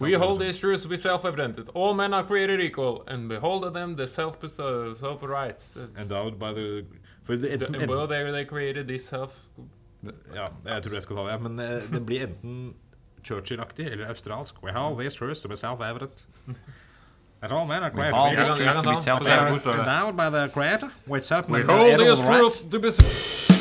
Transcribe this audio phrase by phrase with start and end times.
[0.00, 3.64] We hold these truths to be self-evident that all men are created equal, and behold
[3.64, 5.76] of them the self-possessed rights.
[5.98, 6.84] Endowed by the
[7.24, 9.32] For det, The, enten, well, they, they created this self...
[10.34, 12.74] ja, jeg tror jeg skal ta det, men eh, det blir enten
[13.24, 14.62] Churchill-aktig eller australsk.
[14.62, 16.26] We have these truths to be self-evident.
[17.40, 19.18] That all men are created hold Jeg this kan- jeg truth kan to be ta-
[19.24, 19.88] They are self-evident.
[19.88, 23.57] endowed by the creator with certain We hold these truths to be...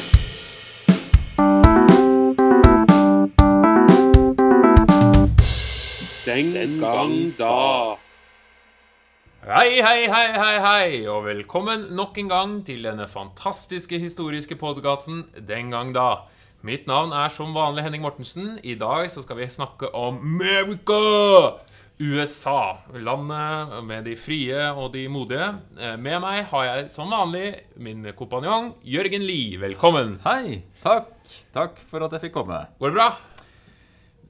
[6.28, 7.96] Den gang da.
[9.48, 15.22] Hei, hei, hei, hei, hei, og velkommen nok en gang til denne fantastiske historiske podcasten
[15.48, 16.26] Den gang da.
[16.68, 18.58] Mitt navn er som vanlig Henning Mortensen.
[18.60, 21.00] I dag så skal vi snakke om America!
[21.98, 22.76] USA.
[22.94, 25.48] Landet med de frie og de modige.
[25.80, 29.58] Eh, Med meg har jeg som vanlig min kompanjong Jørgen Lie.
[29.64, 30.20] Velkommen.
[30.28, 30.60] Hei.
[30.84, 31.08] Takk.
[31.56, 32.66] Takk for at jeg fikk komme.
[32.78, 33.10] Går det bra?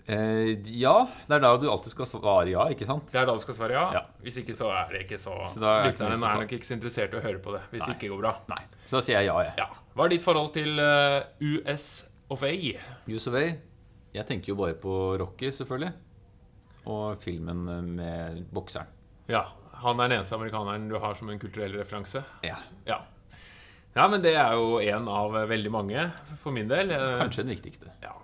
[0.07, 0.93] Eh, ja,
[1.27, 3.09] det er da du alltid skal svare ja, ikke sant?
[3.11, 3.85] Det er da du skal svare ja.
[3.97, 4.01] Ja.
[4.23, 7.11] Hvis ikke så er det ikke så, Så er Lytterne er nok ikke så interessert
[7.11, 8.31] i å høre på det hvis det ikke går bra.
[8.53, 8.61] Nei.
[8.85, 9.57] Så da sier jeg ja, jeg.
[9.59, 9.67] Ja.
[9.97, 11.17] Hva er ditt forhold til eh,
[11.57, 11.87] US
[12.31, 12.53] of A?
[13.11, 13.43] US of A.
[14.15, 15.91] Jeg tenker jo bare på Rocky, selvfølgelig.
[16.87, 17.65] Og filmen
[17.97, 18.87] med bokseren.
[19.27, 19.43] Ja,
[19.83, 22.23] Han er den eneste amerikaneren du har som en kulturell referanse?
[22.47, 22.61] Ja.
[22.87, 23.01] Ja.
[23.97, 26.07] Ja, men det er jo en av veldig mange,
[26.39, 26.95] for min del.
[26.95, 27.91] Eh, Kanskje den viktigste.
[28.01, 28.15] Ja,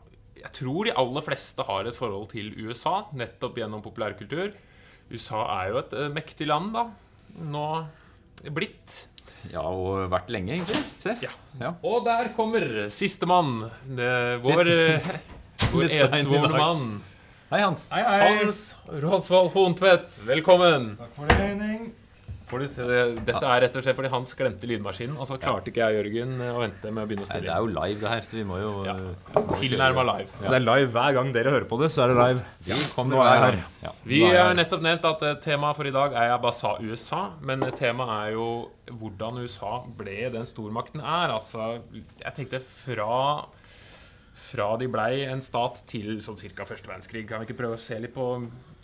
[0.43, 4.51] jeg tror de aller fleste har et forhold til USA, nettopp gjennom populærkultur.
[5.13, 6.87] USA er jo et eh, mektig land, da.
[7.43, 7.67] Nå
[8.53, 9.05] blitt.
[9.51, 10.81] Ja, og vært lenge, egentlig.
[11.01, 11.15] Se.
[11.23, 11.31] Ja.
[11.59, 11.73] Ja.
[11.83, 13.69] Og der kommer sistemann.
[14.43, 15.09] Vår, eh,
[15.71, 16.85] vår edsvorne mann.
[17.53, 17.87] Hei, Hans.
[17.93, 18.29] Hei, hei.
[18.41, 20.95] Hans Rådsvold Hontvedt, velkommen.
[20.99, 21.91] Takk for det, Henning.
[22.51, 26.35] Dette er rett og slett fordi Hans glemte lydmaskinen, og så klarte ikke jeg Jørgen
[26.45, 28.37] å vente med å begynne å Nei, spille det er jo live, det her, så
[28.37, 28.95] vi må jo Ja.
[29.61, 30.27] Tilnærma live.
[30.27, 30.43] live.
[30.43, 32.45] Så det er live hver gang dere hører på det, så er det live.
[32.67, 33.59] Vi kommer Nå er jeg her.
[33.83, 33.91] Ja.
[34.03, 37.23] Vi har nettopp nevnt at eh, temaet for i dag er jeg bare sa USA,
[37.41, 38.47] men temaet er jo
[38.91, 41.33] hvordan USA ble den stormakten er.
[41.33, 43.45] Altså, jeg tenkte fra
[44.53, 46.65] fra de blei en stat til sånn ca.
[46.67, 47.27] første verdenskrig.
[47.29, 48.25] Kan vi ikke prøve å se litt på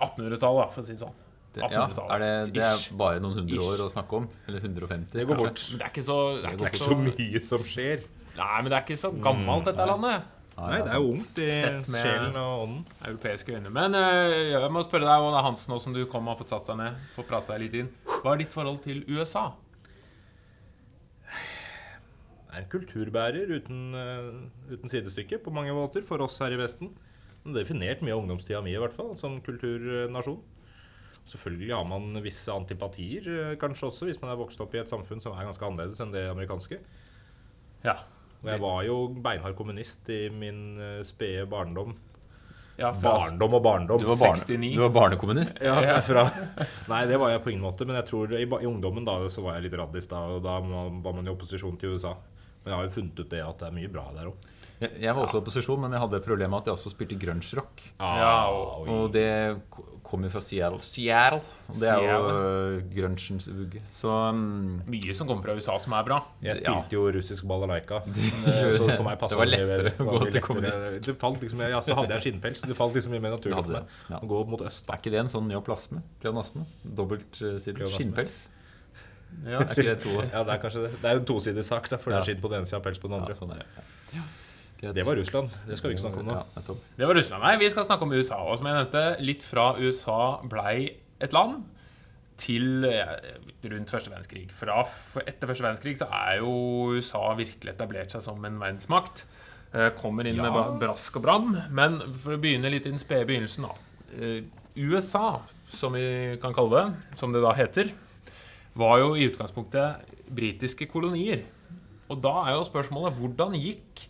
[0.01, 1.17] 1800-tallet, for å si det sånn?
[1.49, 4.27] Det, ja, er det, det er bare noen hundre år å snakke om?
[4.47, 5.13] Eller 150?
[5.15, 5.63] Det går fort.
[5.73, 8.03] Det er ikke så, det er Det ikke er ikke så så mye som skjer.
[8.37, 10.27] Nei, men det er ikke så gammelt, dette landet.
[10.59, 11.47] Nei, det er jo ungt i
[11.95, 12.83] sjelen og ånden.
[13.07, 13.71] europeiske øyne.
[13.73, 16.53] Men eh, jeg må spørre deg, Åne Hansen, nå som du kom og har fått
[16.53, 17.91] satt deg ned, få prate deg litt inn.
[18.19, 19.47] Hva er ditt forhold til USA?
[22.49, 26.59] Det er en kulturbærer uten, uh, uten sidestykke på mange måter for oss her i
[26.59, 26.91] Vesten.
[27.55, 30.41] Definert mye av ungdomstida mi, i hvert fall, som kulturnasjon.
[31.29, 34.89] Selvfølgelig har man visse antipatier, eh, kanskje også, hvis man er vokst opp i et
[34.89, 36.79] samfunn som er ganske annerledes enn det amerikanske.
[37.85, 37.97] Ja.
[38.41, 41.93] Og jeg var jo beinhard kommunist i min uh, spede barndom.
[42.79, 43.99] ja Barndom og barndom.
[43.99, 44.75] Du var, barne, 69.
[44.77, 45.59] du var barnekommunist?
[45.61, 46.23] Ja, fra,
[46.87, 47.85] nei, det var jeg på ingen måte.
[47.85, 50.55] Men jeg tror i, i ungdommen da så var jeg litt raddis, da, og da
[50.63, 52.15] var man i opposisjon til USA.
[52.63, 54.47] Men jeg har jo funnet ut det at det er mye bra der òg.
[54.79, 57.19] Jeg, jeg var også i opposisjon, men jeg hadde problemet med at jeg også spilte
[57.19, 57.83] grunge-rock.
[57.99, 59.27] Ja, og- Og det
[60.09, 60.79] ko- kom jo fra Seattle.
[60.81, 61.39] Seattle.
[61.69, 63.81] Og det er jo uh, grunchens vugge.
[63.93, 66.17] Så um, Mye som kommer fra USA som er bra.
[66.41, 68.01] Jeg spilte jo russisk balalaika.
[68.09, 68.95] Så det.
[68.97, 71.09] for meg passa Det var det lettere å gå til kommunistisk.
[71.21, 71.43] kommunist.
[71.45, 72.65] Liksom, ja, så hadde jeg skinnpels.
[72.65, 74.21] Det falt liksom mye mer naturlig hadde for meg ja.
[74.25, 74.89] å gå mot øst.
[74.89, 76.01] er ikke det en sånn neoplasme?
[76.23, 76.65] Pleonasme?
[76.83, 77.95] Dobbeltsidig Pleonasme.
[77.99, 78.39] skinnpels?
[79.45, 79.59] Ja.
[79.61, 80.93] Er ikke det to Ja, Det er kanskje det.
[81.03, 82.79] Det er jo en tosidig sak, da, for det er skinn på den ene sida
[82.81, 83.37] og pels på den Ja, andre.
[83.37, 83.85] sånn er det.
[84.17, 84.23] Ja.
[84.79, 84.95] Greit.
[84.95, 85.49] Det var Russland.
[85.67, 86.37] Det skal vi ikke snakke om nå.
[86.37, 86.75] Ja.
[86.99, 87.43] Det var Russland.
[87.43, 88.37] Nei, vi skal snakke om USA.
[88.47, 91.65] Og som jeg nevnte, litt fra USA blei et land
[92.39, 93.09] til eh,
[93.67, 94.45] rundt første verdenskrig.
[94.55, 94.77] Fra,
[95.27, 96.53] etter første verdenskrig så er jo
[96.95, 99.25] USA virkelig etablert seg som en verdensmakt.
[99.73, 100.53] Eh, Kommer inn med Ja.
[100.71, 101.57] med brask og bram.
[101.75, 103.75] Men for å begynne litt i den spede begynnelsen, da.
[104.15, 104.43] Eh,
[104.79, 107.91] USA, som vi kan kalle det, som det da heter,
[108.79, 111.43] var jo i utgangspunktet britiske kolonier.
[112.09, 114.05] Og da er jo spørsmålet hvordan gikk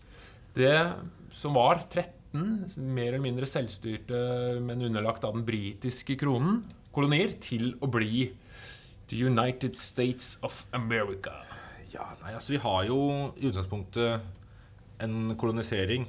[0.58, 0.76] det
[1.36, 2.16] som var 13
[2.78, 4.20] mer eller mindre selvstyrte,
[4.62, 6.62] men underlagt av den britiske kronen,
[6.94, 8.30] kolonier, til å bli
[9.10, 11.40] The United States of America.
[11.90, 13.00] Ja, nei, altså Vi har jo
[13.38, 16.06] i utgangspunktet en kolonisering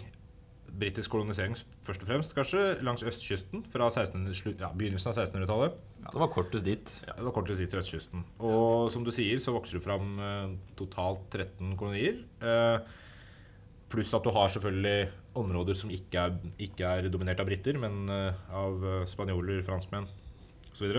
[0.70, 1.56] Britisk kolonisering
[1.86, 5.78] først og fremst, kanskje, langs østkysten fra 1600, ja, begynnelsen av 1600-tallet.
[6.04, 6.92] Ja, det var kortest dit.
[7.08, 8.22] Ja, det var kortest dit til østkysten.
[8.38, 12.22] Og som du sier, så vokser det fram eh, totalt 13 kolonier.
[12.38, 13.00] Eh,
[13.90, 15.10] pluss at du har selvfølgelig
[15.40, 20.08] områder som ikke er, ikke er dominert av briter, men eh, av eh, spanjoler, franskmenn
[20.70, 20.94] osv.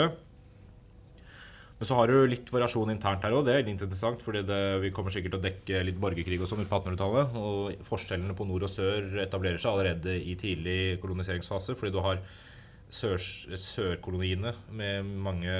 [1.82, 3.48] Men så har du litt variasjon internt her òg.
[3.48, 6.52] Det er litt interessant, fordi det, vi kommer sikkert til å dekke litt borgerkrig og
[6.52, 7.34] sånn på 1800-tallet.
[7.42, 12.22] Og forskjellene på nord og sør etablerer seg allerede i tidlig koloniseringsfase, fordi du har
[12.94, 15.56] sør, sørkoloniene med mange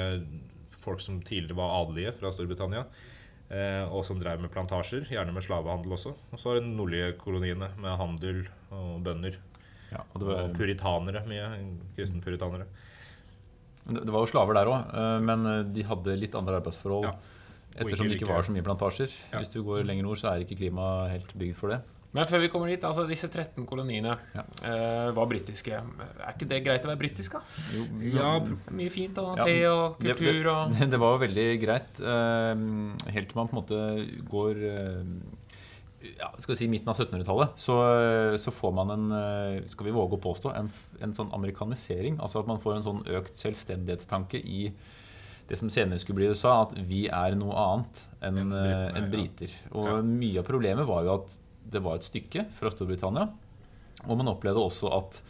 [0.82, 2.84] folk som tidligere var adelige fra Storbritannia.
[3.52, 6.14] Eh, og som drev med plantasjer, gjerne med slavehandel også.
[6.32, 9.36] Og så var det de nordlige koloniene med handel og bønder.
[9.92, 11.50] Ja, og det, var, Og puritanere, mye.
[11.98, 12.64] Kristenpuritanere.
[13.84, 17.10] det det var jo slaver der òg, men eh, de hadde litt andre arbeidsforhold.
[17.10, 17.16] Ja.
[17.76, 19.12] Ettersom det ikke var så mye plantasjer.
[19.32, 19.40] Ja.
[19.40, 21.82] Hvis du går lenger nord, så er ikke klimaet helt bygd for det.
[22.12, 24.42] Men før vi kommer dit, altså disse 13 koloniene Ja.
[24.64, 25.72] uh, var britiske.
[25.72, 27.40] Er ikke det greit å være britisk, da?
[27.72, 29.24] Jo, Ja, Det Mye fint, da.
[29.40, 32.02] Ja, Te og kultur og Det, det var veldig greit.
[32.04, 33.80] Uh, helt til man på en måte
[34.28, 35.04] går uh,
[36.18, 37.76] ja, skal vi si midten av 1700-tallet, så,
[38.42, 39.04] så får man en
[39.70, 40.66] skal vi våge å påstå, en,
[41.00, 42.16] en sånn amerikanisering.
[42.18, 44.64] Altså at man får en sånn økt selvstendighetstanke i
[45.46, 48.98] det som senere skulle bli USA, at vi er noe annet enn Enn eh, britene,
[48.98, 49.54] enn briter.
[49.76, 49.96] Og Ja.
[50.02, 51.38] mye av problemet var jo at
[51.70, 53.28] det var et stykke fra Storbritannia.
[54.08, 55.22] Og man opplevde også at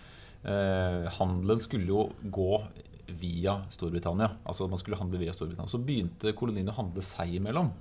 [0.49, 2.63] eh, handelen skulle jo gå
[3.21, 4.31] via Storbritannia.
[4.49, 5.71] Altså man skulle handle via Storbritannia.
[5.71, 7.73] Så begynte koloniene å handle seg imellom.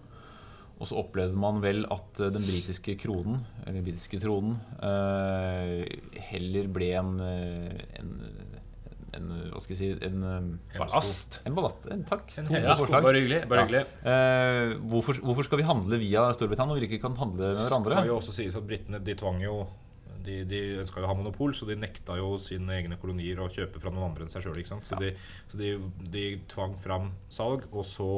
[0.82, 5.86] Og så opplevde man vel at eh, den britiske kronen, eller den britiske tronen, eh,
[6.32, 8.16] heller ble en, eh, en,
[9.18, 11.42] en Hva skal jeg si En, eh, ballast.
[11.46, 11.88] en ballast.
[11.92, 12.32] En, takk.
[12.38, 13.44] En To Ja, bare hyggelig.
[13.50, 13.86] Bare Ja.
[14.04, 17.98] Eh, hvorfor, hvorfor skal vi handle via Storbritannia når vi ikke kan handle med Det
[17.98, 19.68] kan jo også sies at britene de tvang jo
[20.24, 23.50] de, de ønska jo å ha monopol, så de nekta jo sine egne kolonier å
[23.50, 24.60] kjøpe fra noen andre enn seg sjøl.
[24.86, 25.16] Så, de,
[25.50, 25.72] så de,
[26.14, 28.10] de tvang fram salg, og så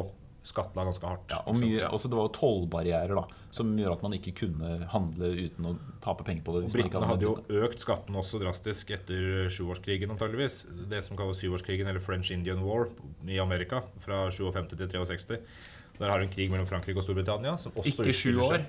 [0.44, 1.31] skattla ganske hardt.
[1.31, 3.24] Ja, og mye, også det var jo tollbarrierer da,
[3.56, 5.74] som gjør at man ikke kunne handle uten å
[6.04, 6.72] tape penger på det.
[6.74, 10.66] Britene hadde jo økt skatten også drastisk etter sjuårskrigen, antageligvis.
[10.92, 12.90] Det som kalles syvårskrigen, eller French Indian War
[13.28, 15.40] i Amerika, fra 57 til 63.
[16.00, 17.56] Der har du en krig mellom Frankrike og Storbritannia.
[17.62, 18.66] Som også Ikke sju år.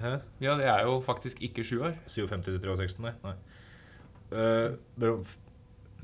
[0.00, 0.16] Hæ?
[0.42, 1.94] Ja, det er jo faktisk ikke sju år.
[2.10, 3.12] 57 til 63, nei.
[3.22, 3.34] nei.
[4.98, 5.26] Mellom-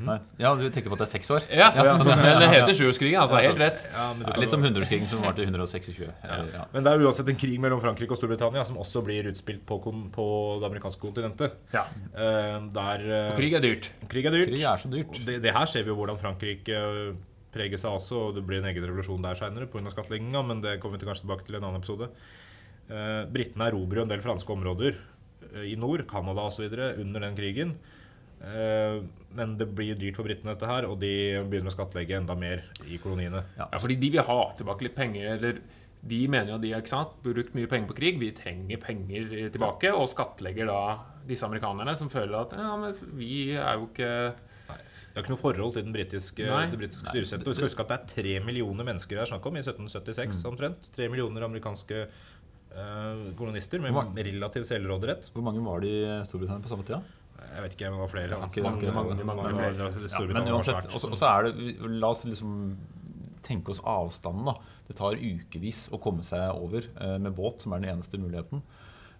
[0.00, 0.16] Nei.
[0.40, 1.44] Ja, du tenker på at det er seks år?
[1.52, 3.18] Ja, Ja, så, sånn, men det heter sjuårskrigen.
[3.20, 3.82] Altså, helt rett.
[3.92, 5.90] ja, Ja, litt som hundreårskrigen som varte i 126.
[6.00, 6.14] Ja.
[6.24, 6.64] Eller, ja.
[6.72, 9.78] Men det er uansett en krig mellom Frankrike og Storbritannia som også blir utspilt på,
[10.14, 10.26] på
[10.62, 11.58] det amerikanske kontinentet.
[11.74, 11.84] Ja.
[12.14, 13.90] Eh, der eh, Og krig er dyrt.
[14.08, 14.48] krig er dyrt.
[14.54, 15.20] Krig er så dyrt.
[15.28, 17.14] Det, det her ser vi jo hvordan Frankrike eh,
[17.52, 19.90] preger seg også, og det blir en egen revolusjon der seinere pga.
[19.90, 22.08] skattlegginga, men det kommer vi kanskje tilbake til i en annen episode.
[22.90, 25.00] Eh, Britene erobrer jo en del franske områder
[25.66, 26.68] i nord, Canada osv.,
[27.00, 27.72] under den krigen.
[28.40, 29.02] Eh,
[29.36, 31.12] men det blir dyrt for britene, dette her, og de
[31.46, 33.44] begynner å skattlegge enda mer i koloniene.
[33.58, 35.34] Ja, fordi de vil ha tilbake litt penger.
[35.36, 35.60] Eller
[36.00, 38.20] de mener jo de har brukt mye penger på krig.
[38.22, 39.92] Vi trenger penger tilbake.
[39.92, 40.80] Og skattlegger da
[41.28, 45.42] disse amerikanerne som føler at ja, men vi er jo ikke Det har ikke noe
[45.42, 47.46] forhold til den britiske, britiske styresettet.
[47.46, 50.44] Vi skal huske at det er tre millioner mennesker det er snakk om i 1776
[50.48, 50.90] omtrent.
[50.94, 55.28] Tre millioner amerikanske eh, kolonister med relativ selvråderett.
[55.34, 57.02] Hvor mange var det i Storbritannia på samme tida?
[57.54, 58.28] Jeg vet ikke, men det var flere.
[58.30, 58.46] Ja, da.
[58.46, 59.72] ikke- mange, ikke- mange, mange, Mange flere.
[59.78, 62.76] var- Ja, men uansett, og også, også er det La oss liksom
[63.42, 64.44] tenke oss avstanden.
[64.44, 64.54] da
[64.88, 68.62] Det tar ukevis å komme seg over eh, med båt, som er den eneste muligheten.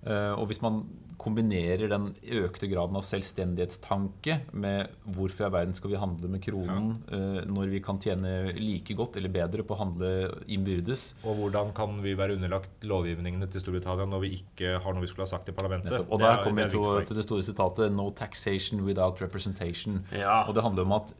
[0.06, 0.84] Eh, og hvis man
[1.20, 6.42] kombinerer den økte graden av selvstendighetstanke med hvorfor i all verden skal vi handle med
[6.44, 10.10] kronen eh, når vi kan tjene like godt eller bedre på å handle
[10.48, 15.04] innbyrdes Og hvordan kan vi være underlagt lovgivningene til Storbritannia når vi ikke har noe
[15.04, 15.92] vi skulle ha sagt i parlamentet?
[15.92, 16.12] Nettopp.
[16.12, 20.00] Og der er- kommer jeg til, til det store sitatet 'No taxation without representation'.
[20.12, 20.44] Ja.
[20.48, 21.12] Og det handler om at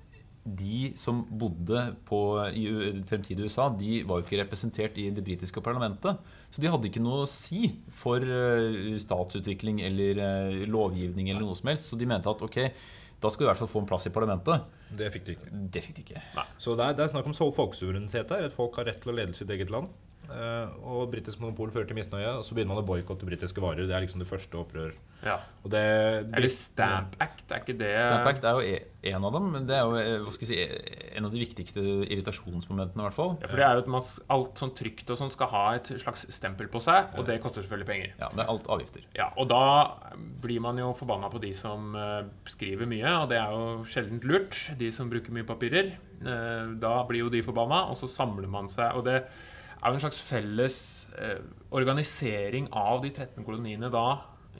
[0.45, 2.19] de som bodde på,
[2.57, 2.65] i
[3.09, 6.17] fremtidig USA, de var jo ikke representert i det britiske parlamentet.
[6.51, 11.59] Så de hadde ikke noe å si for eh, statsutvikling eller eh, lovgivning eller noe
[11.59, 11.91] som helst.
[11.91, 12.59] Så de mente at ok,
[13.21, 14.65] da skal du i hvert fall få en plass i parlamentet.
[14.97, 15.51] Det fikk de ikke.
[15.77, 16.23] Det fikk de ikke.
[16.57, 18.49] Så det er, det er snakk om folkesuverenitet her.
[18.49, 19.93] At folk har rett til å lede sitt eget land.
[20.31, 23.87] Eh, og britisk monopol fører til misnøye, og så begynner man å boikotte britiske varer.
[23.89, 24.93] Det er liksom det første opprør.
[25.21, 25.35] Ja.
[25.65, 25.81] Og det
[26.33, 29.67] Eller Stamp Act, er ikke det Stamp Act er jo e- en av dem, men
[29.69, 33.03] det er jo eh, hva skal jeg si, en av de viktigste irritasjonsmomentene.
[33.03, 33.35] i hvert fall.
[33.43, 34.07] Ja, for det er jo at man,
[34.37, 37.65] alt sånn trygt og sånn skal ha et slags stempel på seg, og det koster
[37.65, 38.15] selvfølgelig penger.
[38.21, 39.05] Ja, Det er alt avgifter.
[39.19, 39.63] Ja, og da
[40.41, 44.25] blir man jo forbanna på de som eh, skriver mye, og det er jo sjeldent
[44.29, 44.57] lurt.
[44.81, 45.93] De som bruker mye papirer.
[46.21, 48.97] Eh, da blir jo de forbanna, og så samler man seg.
[48.97, 49.25] Og det
[49.81, 50.77] er jo en slags felles
[51.17, 51.41] eh,
[51.73, 54.07] organisering av de 13 koloniene da.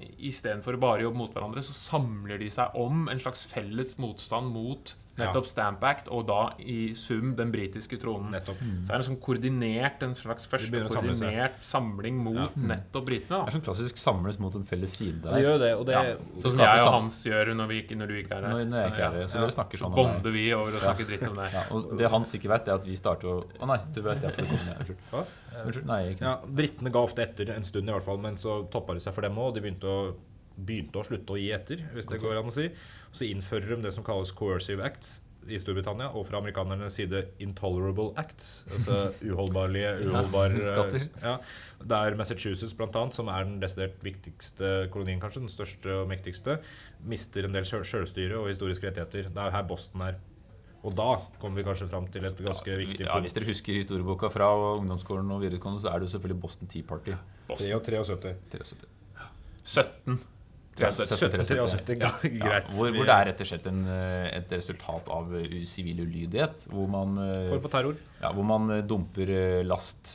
[0.01, 4.49] Istedenfor bare å jobbe mot hverandre, så samler de seg om en slags felles motstand
[4.55, 8.31] mot nettopp Stamp Act, og da i sum den britiske tronen.
[8.35, 8.59] Nettopp.
[8.59, 13.41] Så er det en sånn koordinert, en slags første koordinert samling mot nettopp britene.
[13.45, 15.31] Det er sånn klassisk samles mot en felles fiende.
[15.31, 16.17] Det gjør det, og det Ja.
[16.41, 16.93] Sånn som jeg og.
[16.93, 18.51] Hans gjør når, vi ikke, når du ikke er her.
[18.55, 19.41] Når, når jeg ikke er her, så Ja.
[19.47, 20.15] dere snakker sånn om meg.
[20.15, 21.53] bonder vi over å snakke dritt om det.
[21.53, 24.23] Ja, og det Hans ikke vet, er at vi starter å Å nei, du vet
[24.23, 24.79] jeg, for det ned.
[24.81, 25.27] Unnskyld.
[25.61, 28.63] Unnskyld, nei, ikke Ja, Britene ga ofte etter en stund, i hvert fall, men så
[28.71, 29.55] toppa det seg for dem òg.
[29.55, 30.15] De begynte å
[30.67, 32.69] begynte å slutte å gi etter, hvis det går an å si.
[33.13, 38.11] Så innfører de det som kalles coercive acts i Storbritannia, og fra amerikanernes side intolerable
[38.21, 38.51] acts.
[38.77, 38.99] Altså
[39.33, 41.07] uholdbarlige, uholdbar skatter.
[41.25, 41.39] ja,
[41.81, 46.11] Det er Massachusetts blant annet, som er den desidert viktigste kolonien, kanskje, den største og
[46.13, 46.59] mektigste,
[47.09, 49.31] mister en del sjø- sjølstyre og historiske rettigheter.
[49.33, 50.21] Det er her Boston er.
[50.85, 51.09] Og da
[51.41, 53.09] kommer vi kanskje fram til et ganske viktig punkt.
[53.11, 54.47] Ja, Hvis dere husker historieboka fra
[54.79, 57.17] ungdomsskolen og videregående, så er det jo selvfølgelig Boston Tea Party.
[57.51, 58.13] 73.
[58.55, 58.87] 73.
[59.65, 60.21] 17.
[60.77, 61.51] 73.
[62.01, 65.59] ja, Ja, hvor, hvor det er rett og slett en, eh, et resultat av eh,
[65.69, 66.67] sivil ulydighet.
[66.71, 67.49] Hvor man, eh,
[68.23, 69.33] ja, hvor man dumper
[69.67, 70.15] last,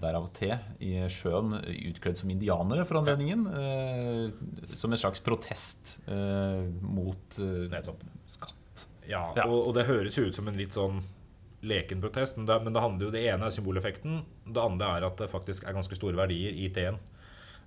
[0.00, 1.52] derav te, i sjøen
[1.92, 3.46] utkledd som indianere for anledningen.
[3.46, 7.68] eh, Som en slags protest eh, mot eh,
[8.26, 8.86] skatt.
[9.36, 9.46] Ja.
[9.46, 11.02] Og, og det høres jo ut som en litt sånn
[11.66, 14.22] leken protest, men det, men det handler jo Det ene er symboleffekten.
[14.48, 16.96] Det andre er at det faktisk er ganske store verdier i T-en.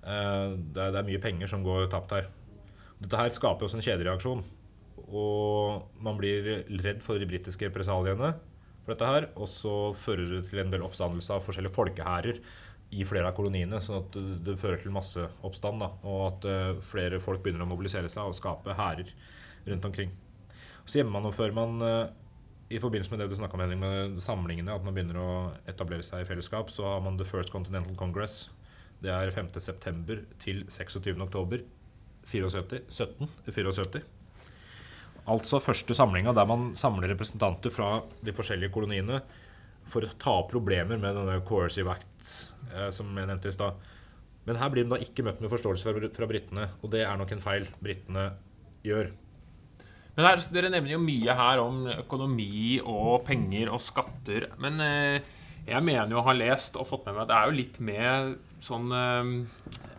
[0.04, 2.28] Eh, det, er, det er mye penger som går tapt her.
[3.00, 4.44] Dette her skaper også en kjedereaksjon.
[5.04, 8.34] Og man blir redd for de britiske represaliene
[8.84, 9.28] for dette her.
[9.34, 12.40] Og så fører det til en del oppstandelse av forskjellige folkehærer
[12.94, 13.80] i flere av koloniene.
[13.82, 15.82] Sånn at det, fører til masseoppstand.
[15.82, 19.10] Da, og at eh, flere folk begynner å mobilisere seg og skape hærer
[19.68, 20.12] rundt omkring.
[20.84, 22.02] Så gjennomfører man eh,
[22.74, 25.30] i forbindelse med det du snakka om, Henning, med samlingene, at man begynner å
[25.70, 28.48] etablere seg i fellesskap, så har man The First Continental Congress.
[29.04, 30.20] Det er 5.9.
[30.40, 31.64] til 26.10.
[32.24, 34.04] 74, 17, 74.
[35.28, 39.20] Altså første samlinga der man samler representanter fra de forskjellige koloniene
[39.88, 43.76] for å ta opp problemer med denne coercive acts, eh, som jeg nevnte i stad.
[44.48, 47.20] Men her blir de da ikke møtt med forståelse fra, fra britene, og det er
[47.20, 48.30] nok en feil britene
[48.84, 49.12] gjør.
[50.14, 54.46] Men her, Dere nevner jo mye her om økonomi og penger og skatter.
[54.62, 55.32] Men eh,
[55.66, 57.80] jeg mener jo å ha lest og fått med meg at det er jo litt
[57.80, 59.32] med sånn øh,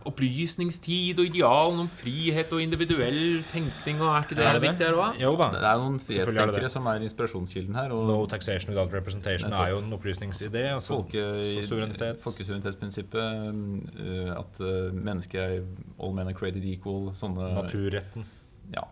[0.06, 4.02] opplysningstid og idealen om frihet og individuell tenkning.
[4.02, 4.70] og Er ikke det, Er det det?
[4.70, 5.20] viktig her òg?
[5.22, 5.48] Jo da.
[5.56, 6.72] Det er noen er frihetstenkere det.
[6.72, 7.94] som er inspirasjonskilden her.
[7.96, 10.66] Og No taxation without representation er jo en opplysningsidé.
[10.76, 11.24] Altså, folke,
[11.64, 12.22] så suverenitet.
[12.22, 13.56] folkesuverenitetsprinsippet,
[14.00, 15.64] øh, at øh, mennesket er
[16.02, 18.26] all men are created equal, sånne Naturretten.
[18.74, 18.86] Ja.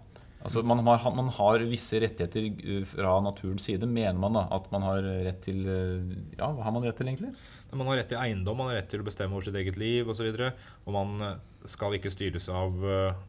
[0.44, 4.46] Altså man har, man har visse rettigheter øh, fra naturens side, mener man da.
[4.52, 7.32] At man har rett til øh, Ja, hva har man rett til, egentlig?
[7.74, 10.10] Man har rett til eiendom, man har rett til å bestemme over sitt eget liv
[10.12, 10.28] osv.
[10.30, 10.52] Og, så
[10.86, 11.38] og man eh,
[11.72, 13.22] skal ikke styres av eh,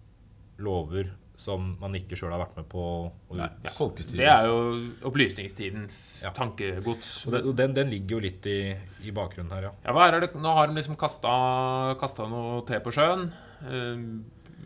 [0.65, 3.49] lover som man ikke sjøl har vært med på å Nei.
[4.15, 4.59] Det er jo
[5.09, 6.31] opplysningstidens Ja.
[6.37, 7.25] tankegods.
[7.27, 8.59] Og den, den, den ligger jo litt i,
[9.03, 9.73] i bakgrunnen her, ja.
[9.87, 10.31] Ja, hva er det?
[10.39, 13.31] Nå har de liksom kasta noe te på sjøen.
[13.67, 14.05] Eh,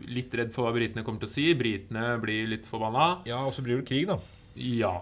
[0.07, 1.45] litt redd for hva britene kommer til å si.
[1.59, 3.21] Britene blir litt forbanna.
[3.27, 4.19] Ja, Og så blir det krig, da.
[4.55, 4.93] Ja.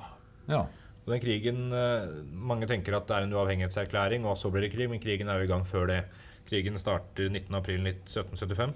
[0.50, 0.64] Ja.
[1.08, 4.74] Og den krigen eh, Mange tenker at det er en uavhengighetserklæring, og så blir det
[4.74, 6.02] krig, men krigen er jo i gang før det.
[6.50, 8.76] Krigen starter 19.4.1775.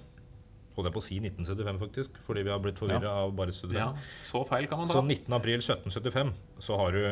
[0.76, 3.76] Holdt jeg på å si 1975, faktisk, fordi vi har blitt forvirra av bare 75.
[3.76, 3.90] ja.
[4.30, 5.08] Så feil kan man Så ta.
[5.08, 6.32] 19.4.1775
[6.64, 7.04] så har du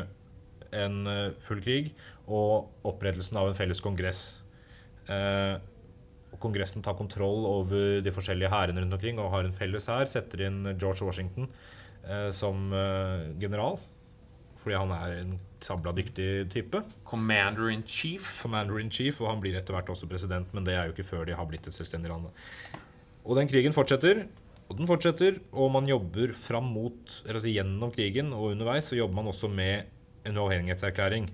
[0.79, 1.91] en eh, full krig
[2.29, 4.21] og opprettelsen av en felles kongress.
[5.09, 5.57] Eh,
[6.39, 10.09] Kongressen tar kontroll over de forskjellige hærene rundt omkring og har en felles hær.
[10.09, 11.49] Setter inn George Washington
[12.07, 13.79] eh, som eh, general,
[14.59, 16.83] fordi han er en sabla dyktig type.
[17.07, 18.39] Commander in chief.
[18.43, 21.09] Commander in chief, og han blir etter hvert også president, men det er jo ikke
[21.11, 22.29] før de har blitt et selvstendig land.
[23.25, 24.25] Og den krigen fortsetter,
[24.69, 28.99] og den fortsetter, og man jobber fram mot, eller altså gjennom krigen og underveis, så
[28.99, 29.89] jobber man også med
[30.27, 31.29] en uavhengighetserklæring.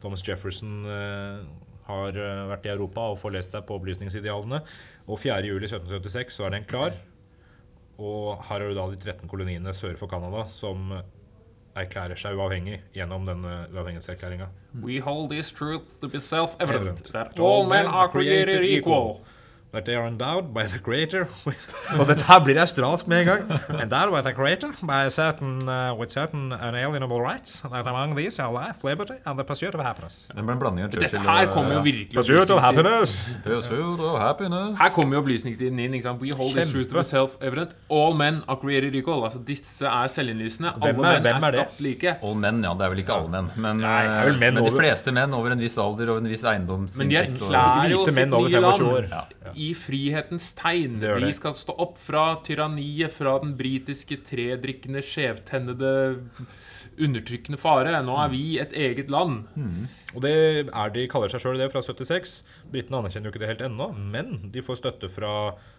[0.00, 1.44] Thomas Jefferson eh,
[1.88, 4.62] har eh, vært i Europa og får lest seg på opplysningsidealene,
[5.06, 6.96] og 4.7.1776 så er den klar.
[7.96, 10.90] Og her har du da de 13 koloniene sør for Canada som
[11.76, 14.48] erklærer seg uavhengig gjennom denne uavhengighetserklæringa.
[14.82, 17.12] We hold this truth to be self-evident, Evident.
[17.12, 19.20] that all men are created equal.
[19.76, 21.60] That they are endowed by the creator with
[22.00, 23.42] Og dette her blir australsk med en gang.
[23.82, 27.58] Endowed by the creator by certain, uh, with certain unalienable rights.
[27.60, 30.22] That among these are life, liberty and the pursuit of happiness.
[30.32, 31.84] Det blir en blanding av Dette Churchill her kommer jo ja.
[31.90, 32.86] virkelig Pursuit of opplysningstiden.
[32.86, 33.12] happiness!
[33.44, 34.78] Pursuit of happiness.
[34.80, 35.94] Her kommer jo opplysningstiden inn.
[35.98, 36.22] ikke sant?
[36.24, 37.76] We hold this truth to be self-evident.
[37.92, 39.22] All men are created equal.
[39.28, 40.72] Altså Disse er selvinnlysende.
[40.80, 41.66] Alle Hvem er- menn hvem er er det?
[41.68, 42.16] skapt like.
[42.22, 42.72] All menn, ja.
[42.80, 43.52] Det er vel ikke alle menn.
[43.56, 45.76] Men, Nei, det er vel eh, menn men de over- fleste menn over en viss
[45.84, 46.98] alder og en viss eiendomsinntekt.
[47.04, 49.08] Men de erklærer jo Hvite sitt menn over nye 25 land år.
[49.46, 49.52] Ja.
[49.54, 51.00] i frihetens tegn.
[51.02, 51.26] Det det.
[51.26, 55.92] Vi skal stå opp fra tyranniet, fra den britiske tredrikkende, skjevtennede,
[56.96, 57.96] undertrykkende fare.
[58.04, 59.48] Nå er vi et eget land.
[60.14, 62.38] Og det er de kaller seg sjøl det fra 76.
[62.72, 65.32] Britene anerkjenner jo ikke det helt ennå, men de får støtte fra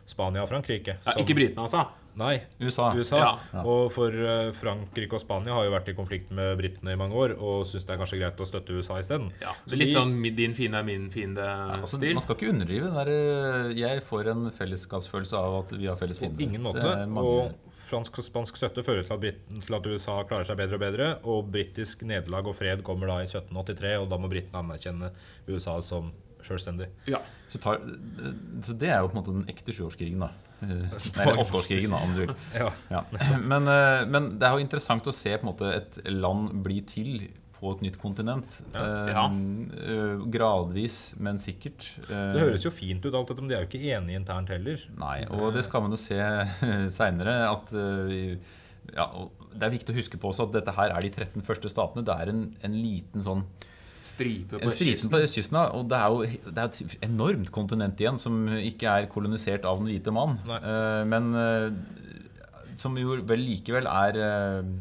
[0.10, 1.00] Spania og Frankrike.
[1.06, 1.88] Ja, ikke britene, altså.
[2.18, 2.88] Nei, USA.
[2.98, 3.18] USA.
[3.54, 3.62] Ja.
[3.62, 7.14] Og for eh, Frankrike og Spania har jo vært i konflikt med britene i mange
[7.14, 9.30] år og syns det er kanskje greit å støtte USA isteden.
[9.44, 12.14] Ja, Så litt de- sånn din fiende er min Altså, fiende-stil.
[12.18, 12.90] man skal ikke underdrive.
[12.98, 16.84] Der, eh, jeg får en fellesskapsfølelse av at vi har felles På ingen måte.
[17.18, 17.54] Og
[17.88, 20.80] fransk og spansk støtte fører til at, Brit til at USA klarer seg bedre og
[20.80, 21.10] bedre.
[21.24, 25.12] Og britisk nederlag og fred kommer da i 1783, og da må britene anerkjenne
[25.48, 26.12] USA som
[26.44, 26.88] selvstendig.
[27.08, 27.20] ja.
[27.50, 27.78] så, tar,
[28.64, 30.30] så det er jo på en måte den ekte sjuårskrigen, da.
[30.64, 30.70] Eh,
[31.18, 32.32] Nei, åtteårskrigen, da, om du vil.
[32.58, 32.72] Ja.
[32.90, 33.02] Ja.
[33.52, 37.72] Men, eh, men det er jo interessant å se måte et land bli til på
[37.74, 38.60] et nytt kontinent.
[38.78, 39.24] Eh, Ja.
[39.28, 41.88] eh, Gradvis, men sikkert.
[42.06, 44.50] Eh, Det høres jo fint ut, alt dette, men de er jo ikke enige internt
[44.54, 44.84] heller.
[44.98, 46.20] Nei, og det skal man jo se
[46.94, 47.38] seinere.
[47.50, 48.38] At eh,
[48.94, 49.08] ja,
[49.58, 52.06] Det er viktig å huske på også at dette her er de 13 første statene.
[52.06, 53.42] Det er en, en liten sånn
[54.08, 55.12] Stripe på en stripe kysten.
[55.12, 55.60] på østkysten.
[55.78, 59.82] Og det er jo det er et enormt kontinent igjen som ikke er kolonisert av
[59.82, 60.38] den hvite mann.
[60.48, 61.68] Eh, men uh,
[62.80, 64.76] som jo vel likevel er uh,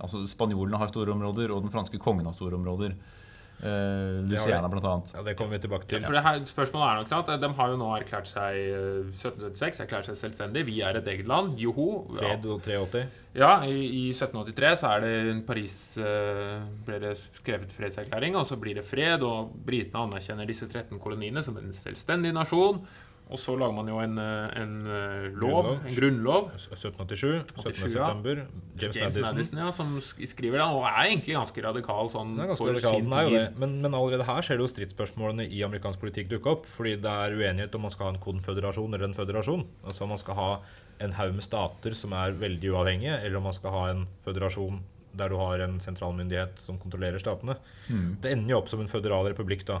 [0.00, 2.94] Altså Spanjolene har store områder, og den franske kongen har store områder.
[3.60, 5.10] Uh, Det Luciana, blant annet.
[5.14, 6.00] Ja, Det kommer vi tilbake til.
[6.04, 9.82] For det her, spørsmålet er nok at De har jo nå erklært seg eh, 1776
[9.84, 10.64] erklært seg selvstendig.
[10.68, 11.58] Vi er et eget land.
[11.60, 12.06] Joho.
[12.16, 13.04] Fred 83.
[13.36, 15.12] Ja, i, i 1783 så er det
[15.46, 20.66] Paris uh, ble det skrevet fredserklæring, og så blir det fred, og britene anerkjenner disse
[20.66, 22.80] 13 koloniene som en selvstendig nasjon.
[23.30, 25.86] Og så lager man jo en, eh, en eh, lov, Grunnlov.
[25.86, 26.48] en grunnlov.
[26.56, 27.52] 1787.
[27.54, 27.70] 17.
[27.70, 27.92] ja.
[27.94, 28.42] september.
[28.80, 29.60] James, Madison.
[29.62, 32.98] ja, som skriver den, og er egentlig ganske radikal sånn Den er ganske for radikal,
[33.04, 33.44] den er jo det.
[33.62, 36.70] Men, men allerede her ser du jo stridsspørsmålene i amerikansk politikk dukke opp.
[36.74, 39.66] Fordi det er uenighet om man skal ha en konføderasjon eller en føderasjon.
[39.84, 40.50] Altså om man skal ha
[41.00, 44.82] en haug med stater som er veldig uavhengige, eller om man skal ha en føderasjon
[45.16, 47.56] der du har en sentralmyndighet som kontrollerer statene.
[48.22, 49.80] Det ender jo opp som en føderal republikk, da.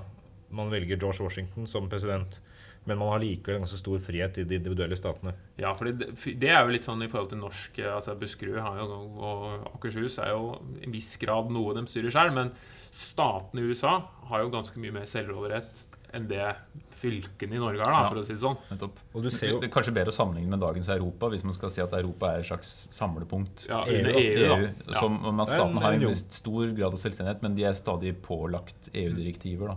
[0.50, 2.40] Man velger George Washington som president.
[2.88, 5.34] Men man har likevel en ganske stor frihet i de individuelle statene.
[5.60, 8.56] Ja, for det, det er jo litt sånn i forhold til norsk eh, altså Buskerud
[8.64, 8.86] har jo,
[9.20, 12.50] og Akershus er jo i en viss grad noe de styrer selv, men
[12.90, 13.98] statene i USA
[14.32, 15.84] har jo ganske mye mer selvråderett
[16.16, 16.42] enn det
[16.98, 18.08] fylkene i Norge har, da, Ja.
[18.10, 18.56] for å si det sånn.
[18.72, 18.96] Nettopp.
[19.14, 21.52] Og du ser jo Det er kanskje bedre å sammenligne med dagens Europa, hvis man
[21.54, 23.68] skal si at Europa er et slags samlepunkt.
[23.68, 24.56] Ja, EU, EU, da.
[24.56, 24.98] EU, Ja.
[24.98, 28.16] som om at Det statene har en stor grad av selvstendighet, men de er stadig
[28.22, 29.68] pålagt EU-direktiver.
[29.68, 29.76] da.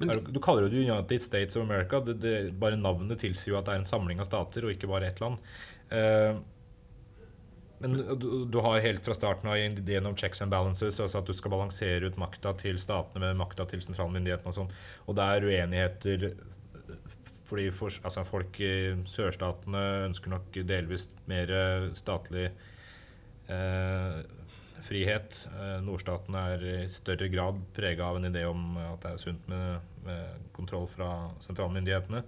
[0.00, 2.00] Er du, Du kaller det United States of America.
[2.00, 4.90] Det, det, bare navnet tilsier jo at det er en samling av stater, og ikke
[4.90, 5.40] bare ett land.
[5.92, 6.40] Uh,
[7.80, 11.28] men du, du har helt fra starten av ideen om checks and balances, altså at
[11.28, 14.74] du skal balansere ut makta til statene med makta til sentralmyndighetene og sånn.
[15.08, 16.26] Og det er uenigheter
[17.50, 18.74] fordi for, altså folk i
[19.10, 21.50] sørstatene ønsker nok delvis mer
[21.98, 22.50] statlig
[23.50, 24.20] eh,
[24.86, 25.36] frihet.
[25.84, 29.50] Nordstaten Nordstatene er i større grad prega av en idé om at det er sunt
[29.50, 31.10] med, med kontroll fra
[31.44, 32.22] sentralmyndighetene.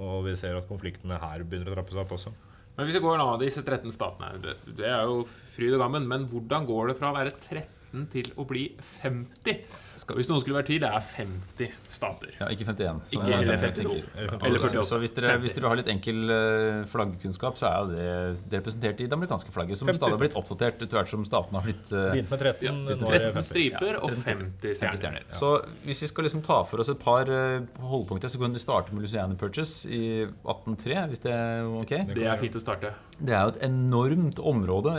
[0.00, 2.32] Og vi ser at konfliktene her begynner å trappe seg opp også.
[2.76, 6.26] Men hvis vi går nå, disse 13 statene, det er jo fryd og gammen, men
[6.30, 8.68] hvordan går det fra å være 13 til å bli
[9.02, 9.64] 50?
[10.06, 12.30] Hvis noen skulle vært 10, det er 50 stater.
[12.40, 13.00] Ja, ikke 51.
[13.06, 14.02] så- Ikke eller 52.
[14.16, 14.84] Eller 48.
[14.86, 18.60] Så hvis dere, hvis dere har litt enkel eh, flaggkunnskap, så er jo det, det
[18.62, 21.66] representert i det amerikanske flagget, som stadig har blitt oppdatert etter hvert som statene har
[21.68, 25.22] blitt Begynt med 13, Ja, nå er det 13 striper og 13 50 50 stjerner.
[25.32, 25.52] Så
[25.84, 28.92] hvis vi skal liksom ta for oss et par eh, holdepunkter, så kan vi starte
[28.94, 31.94] med Luciana Purchase i 1803, hvis det er ok?
[32.14, 32.94] Det er fint å starte.
[33.20, 34.94] Det er jo et enormt område,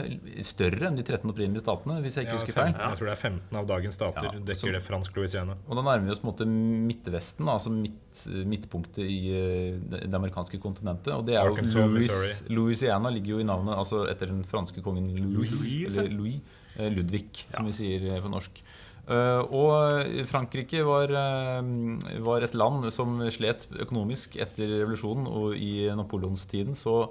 [0.46, 2.74] større enn de 13 opprinnelige statene, hvis jeg ikke Ja, husker feil.
[2.78, 5.56] jeg tror det er 15 av dagens stater Ja, dekker så- det fransk Louisiana.
[5.68, 6.48] Og da nærmer vi oss på en måte
[6.92, 11.14] Midtvesten, altså midt, midtpunktet i eh, det, det amerikanske kontinentet.
[11.16, 15.10] Og det er jo Louis, Louisiana ligger jo i navnet altså etter den franske kongen
[15.16, 18.64] Louis, Louis, eller Louis eh, Ludvig, som vi sier eh, på norsk.
[19.02, 25.90] Uh, og Frankrike var, uh, var et land som slet økonomisk etter revolusjonen, og i
[25.98, 27.10] Napoleonstiden så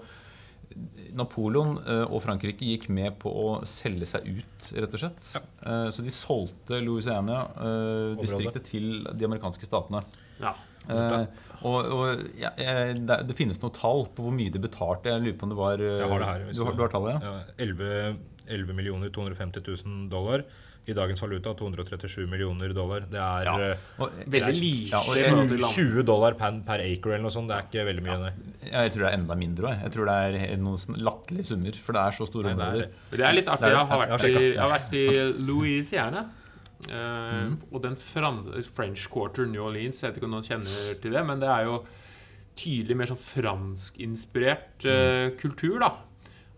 [1.16, 5.30] Napoleon eh, og Frankrike gikk med på å selge seg ut, rett og slett.
[5.35, 5.44] Ja.
[5.90, 10.04] Så de solgte Louisiana-distriktet til de amerikanske statene.
[10.40, 10.54] Ja.
[10.88, 11.24] Eh,
[11.68, 15.12] og og ja, eh, det, det finnes noe tall på hvor mye de betalte.
[15.12, 16.46] Jeg lurer på om det var eh, Jeg har det her.
[16.50, 17.20] Du har, du har tallet, ja?
[17.20, 18.18] Ja, 11,
[18.50, 20.46] 11 250 000 dollar.
[20.90, 23.00] I dagens valuta 237 millioner dollar.
[23.11, 23.55] Det er Ja.
[23.70, 25.74] eh, Og, Veldig lite Ja, og i jeg- forhold til land.
[25.74, 27.48] 20 dollar per, per acre eller noe sånt.
[27.48, 28.18] Det er ikke veldig mye.
[28.20, 28.33] nei.
[28.70, 29.68] jeg tror det er enda mindre.
[29.83, 29.92] Jeg.
[29.92, 30.16] tror det
[30.50, 32.88] er noen sånn latterlige summer, for det er så store det er områder.
[33.11, 33.62] Det er litt artig.
[33.62, 36.26] Er- Jeg har jeg har vært i, jeg har vært i Louisiana.
[36.88, 41.26] Eh, Og den French Quarter New Orleans, jeg vet ikke om noen kjenner til det,
[41.26, 41.85] men det er jo
[42.57, 45.92] tydelig mer sånn franskinspirert eh, kultur, da.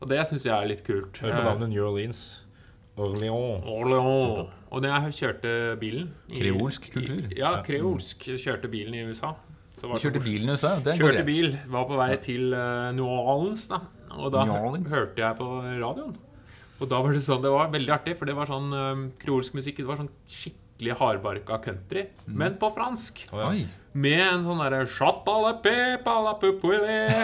[0.00, 1.18] Og det syns jeg er litt kult.
[1.22, 2.41] Hør på navnet New Orleans.
[2.98, 3.64] Orléans.
[3.64, 4.48] Orléans.
[4.72, 7.30] Og da jeg kjørte bilen i- Kreolsk kultur.
[7.32, 8.18] i- Ja, kreolsk.
[8.36, 9.34] Kjørte bilen i USA.
[9.76, 10.76] Så Du var kjørte bilen i USA?
[10.76, 11.26] Det går Kjørte greit.
[11.26, 13.80] bil, var på vei til uh, New Orleans, da.
[14.12, 15.46] Og da hørte jeg på
[15.80, 16.14] radioen.
[16.80, 19.54] Og da var det sånn, det var veldig artig, for det var sånn um, kreolsk
[19.54, 19.76] musikk.
[19.76, 20.58] Det var sånn skikkelig
[20.98, 22.36] hardbarka country, Mm.
[22.38, 23.26] men på fransk.
[23.32, 23.66] Oi.
[23.94, 24.86] Med en sånn derre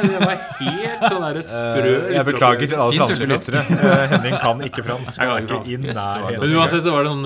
[0.04, 3.62] Det var helt sånn derre sprø uh, Jeg beklager til alle franske lyttere.
[3.72, 5.16] Eh, Henning kan ikke fransk.
[5.16, 5.88] Jeg kan er ikke ikke i fransk.
[5.88, 6.42] Yes, det var nærheten.
[6.44, 7.24] Men uansett så var det sånn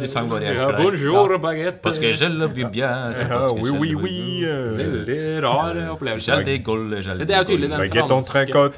[0.00, 0.72] De sang bare ja.
[0.80, 1.38] Bonjour, Ja.
[1.38, 1.82] baguette.
[1.86, 4.42] Parce que je le vis bien, c'est parce Ja, oui, oui, oui.
[4.82, 6.42] Veldig rar opplevelse.
[6.44, 8.72] Det er jo tydelig den franske,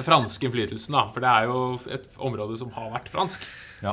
[0.08, 1.04] franske innflytelsen, da.
[1.12, 3.44] For det er jo et område som har vært fransk.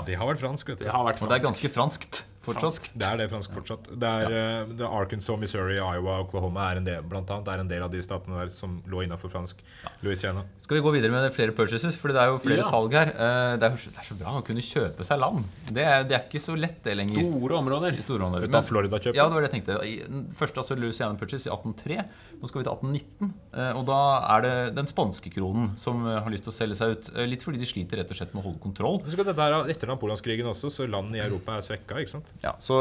[0.06, 0.86] Det har vært fransk, vet du.
[0.86, 2.88] Det har vært Og det er ganske franskt fortsatt.
[2.97, 3.88] Det er det fransk fortsatt.
[4.01, 7.60] Det er, eh, det er Arkansas, Missouri, Iowa, Oklahoma er en del, blant annet, er
[7.62, 9.60] en del av de statene der som lå innafor fransk.
[10.01, 10.41] Louisiana.
[10.63, 11.95] Skal vi gå videre med flere purchases?
[11.95, 12.71] For det er jo flere Ja.
[12.71, 13.12] salg her.
[13.13, 15.43] Eh, Det er, det er så bra å kunne kjøpe seg land.
[15.71, 17.21] Det er, det er ikke så lett, det lenger.
[17.30, 18.01] Store områder.
[18.01, 18.49] Store områder.
[18.49, 19.15] Men, Florida-kjøpet.
[19.15, 20.34] Ja, det var det jeg tenkte.
[20.34, 22.06] Først første altså Louisiana Purchase i 1803.
[22.41, 23.27] Nå skal vi til 1819.
[23.54, 23.97] eh, Og da
[24.34, 27.10] er det den spanske kronen som eh, har lyst til å selge seg ut.
[27.13, 28.97] eh, Litt fordi de sliter rett og slett med å holde kontroll.
[29.06, 31.99] Er etter Napoleonskrigen også, så land i Europa er svekka.
[32.01, 32.34] ikke sant?
[32.41, 32.80] Ja, så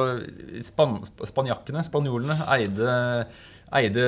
[0.64, 3.26] span sp- spanjakkene, spanjolene, eide,
[3.76, 4.06] eide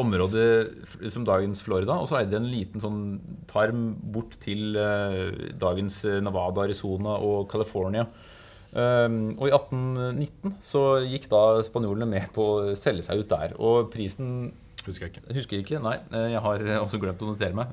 [0.00, 3.00] området som dagens Florida, og så eide de en liten sånn
[3.50, 4.78] tarm bort til
[5.60, 8.06] dagens Nevada, Arizona og California.
[8.74, 13.52] Um, og i 1819 så gikk da spanjolene med på å selge seg ut der.
[13.62, 14.48] Og prisen
[14.84, 15.22] Husker jeg ikke.
[15.28, 15.94] jeg husker ikke, nei.
[16.12, 17.72] eh, Jeg har også glemt å notere meg.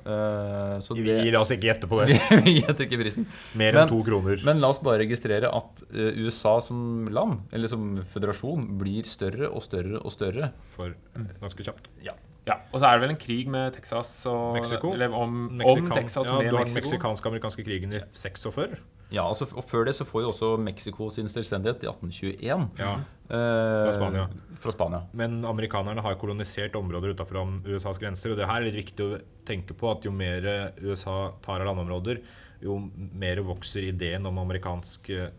[0.82, 2.15] Så det, Vi gir oss ikke gjette på det.
[2.45, 3.26] vi gjetter ikke prisen.
[3.60, 4.41] Mer Men- enn to kroner.
[4.47, 9.50] Men la oss bare registrere at eh, USA som land, eller som føderasjon, blir større
[9.52, 10.52] og større og større.
[10.76, 10.95] For
[11.41, 11.91] ganske kjapt.
[12.04, 14.93] Ja, Og så er det vel en krig med Texas og Mexico.
[14.95, 16.88] Eller om, om Mexikan- Texas ja, med du har den Mexico.
[16.95, 18.80] meksikansk-amerikanske krigen i 46.
[19.12, 22.69] Ja, altså, Og før det så får jo også Mexico sin selvstendighet i 1821.
[22.80, 22.93] Ja.
[23.28, 24.24] Fra Spania.
[24.63, 25.02] Fra Spania.
[25.17, 28.32] Men amerikanerne har kolonisert områder utenfor USAs grenser.
[28.32, 30.47] Og det her er litt viktig å tenke på at jo mer
[30.80, 32.24] USA tar av landområder,
[32.63, 35.30] jo mer vokser ideen om amerikansk eh,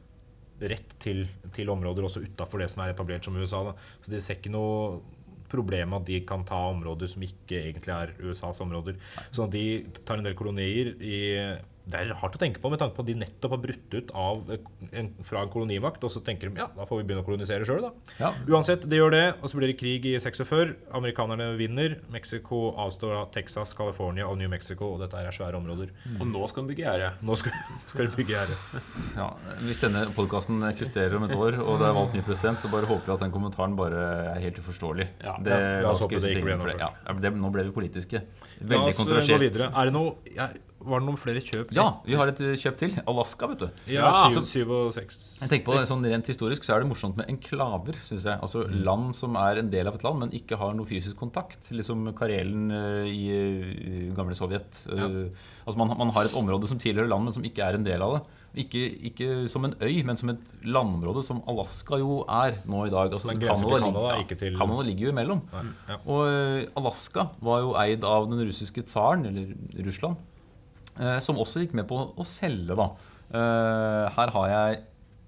[0.63, 3.65] rett til, til områder også utafor det som er etablert som USA.
[3.71, 3.75] Da.
[4.03, 5.01] Så de ser ikke noe
[5.53, 8.97] problem at de kan ta områder som ikke egentlig er USAs områder.
[9.31, 11.21] Så de tar en del kolonier i
[11.83, 14.11] det er hardt å tenke på med tanke på at de nettopp har brutt ut
[14.15, 16.05] av en, fra en kolonimakt.
[16.07, 17.91] Og så tenker de ja, da får vi begynne å kolonisere sjøl, da.
[18.21, 18.31] Ja.
[18.47, 20.77] Uansett, det gjør det, og så blir det krig i 46.
[20.95, 21.99] Amerikanerne vinner.
[22.15, 25.91] Mexico avstår av Texas, California og New Mexico, og dette er svære områder.
[26.21, 27.11] Og nå skal de bygge gjerde.
[27.27, 27.59] Nå skal,
[27.91, 28.59] skal de bygge gjerde.
[29.19, 29.29] Ja,
[29.67, 32.89] hvis denne podkasten eksisterer om et år, og det er valgt ny president, så bare
[32.89, 35.09] håper vi at den kommentaren bare er helt uforståelig.
[35.23, 35.35] Ja.
[35.43, 36.79] det, Ja, la oss håpe det ikke blir for det?
[36.81, 38.23] Ja, det, nå ble vi politiske.
[38.61, 39.45] Veldig eh, kontroversielt.
[39.45, 39.69] videre.
[39.75, 40.49] Er det noe, ja,
[40.85, 41.73] var det noen flere kjøp?
[41.77, 42.97] Ja, vi har et eh, kjøp til.
[43.07, 43.69] Alaska, vet du.
[43.87, 44.29] Ja, Ja.
[44.35, 45.39] syv, syv og seks.
[45.41, 47.95] Jeg tenker på det, sånn Rent historisk så er det morsomt med enklaver.
[48.03, 48.39] Synes jeg.
[48.41, 48.83] Altså Mm.
[48.85, 51.71] Land som er en del av et land, men ikke har noe fysisk kontakt.
[51.71, 53.31] Liksom Karelen uh, i,
[54.11, 54.87] uh, gamle Sovjet.
[54.91, 55.31] Eh,
[55.67, 58.03] altså man, man har et område som tilhører land, men som ikke er en del
[58.03, 58.23] av det.
[58.53, 62.91] Ikke, ikke som en øy, men som et landområde, som Alaska jo er nå i
[62.93, 63.11] dag.
[63.17, 65.41] Altså, Canada til- Canada ligger jo imellom.
[65.55, 65.97] Nei, ja.
[66.07, 69.55] Og Alaska var jo eid av den russiske tsaren, eller
[69.87, 70.17] Russland,
[71.25, 72.91] som også gikk med på å selge, da.
[73.33, 74.81] Eh, Her har jeg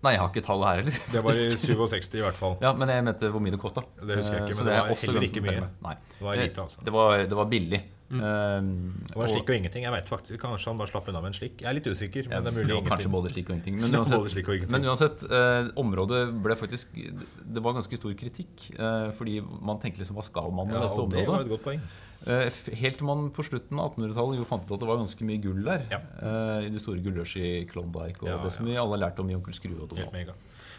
[0.05, 0.97] Nei, jeg har ikke tallet her heller.
[1.15, 2.59] Det var i 67 i hvert fall.
[2.61, 3.81] Ja, men jeg mente hvor mye det kosta.
[3.97, 5.63] Det husker jeg ikke, men det var heller ikke mye.
[5.87, 5.95] Nei.
[6.19, 6.85] Det var lite, altså.
[6.85, 7.81] Det var, det var billig.
[8.13, 8.21] Mm.
[8.21, 9.83] Eh, Det var slik og ingenting.
[9.87, 11.57] Jeg vet faktisk, Kanskje han bare slapp unna med en slik.
[11.63, 13.79] Jeg er litt usikker, men det er mulig jo, kanskje både slik og ingenting.
[13.83, 14.73] Men uansett, slik og ingenting.
[14.77, 18.71] men uansett eh, området ble faktisk Det var ganske stor kritikk.
[18.79, 21.49] eh, fordi man tenkte liksom hva skal man med Ja, dette og det var et
[21.55, 21.81] godt poeng.
[22.27, 25.25] Eh, Helt til man på slutten av 1800-tallet jo fant ut at det var ganske
[25.29, 25.83] mye gull der.
[25.91, 26.01] Ja.
[26.21, 29.19] eh, I det store gullrushet i Klondyke og Ja, det som vi alle har lært
[29.21, 30.33] om i Onkel Skrue og Donald.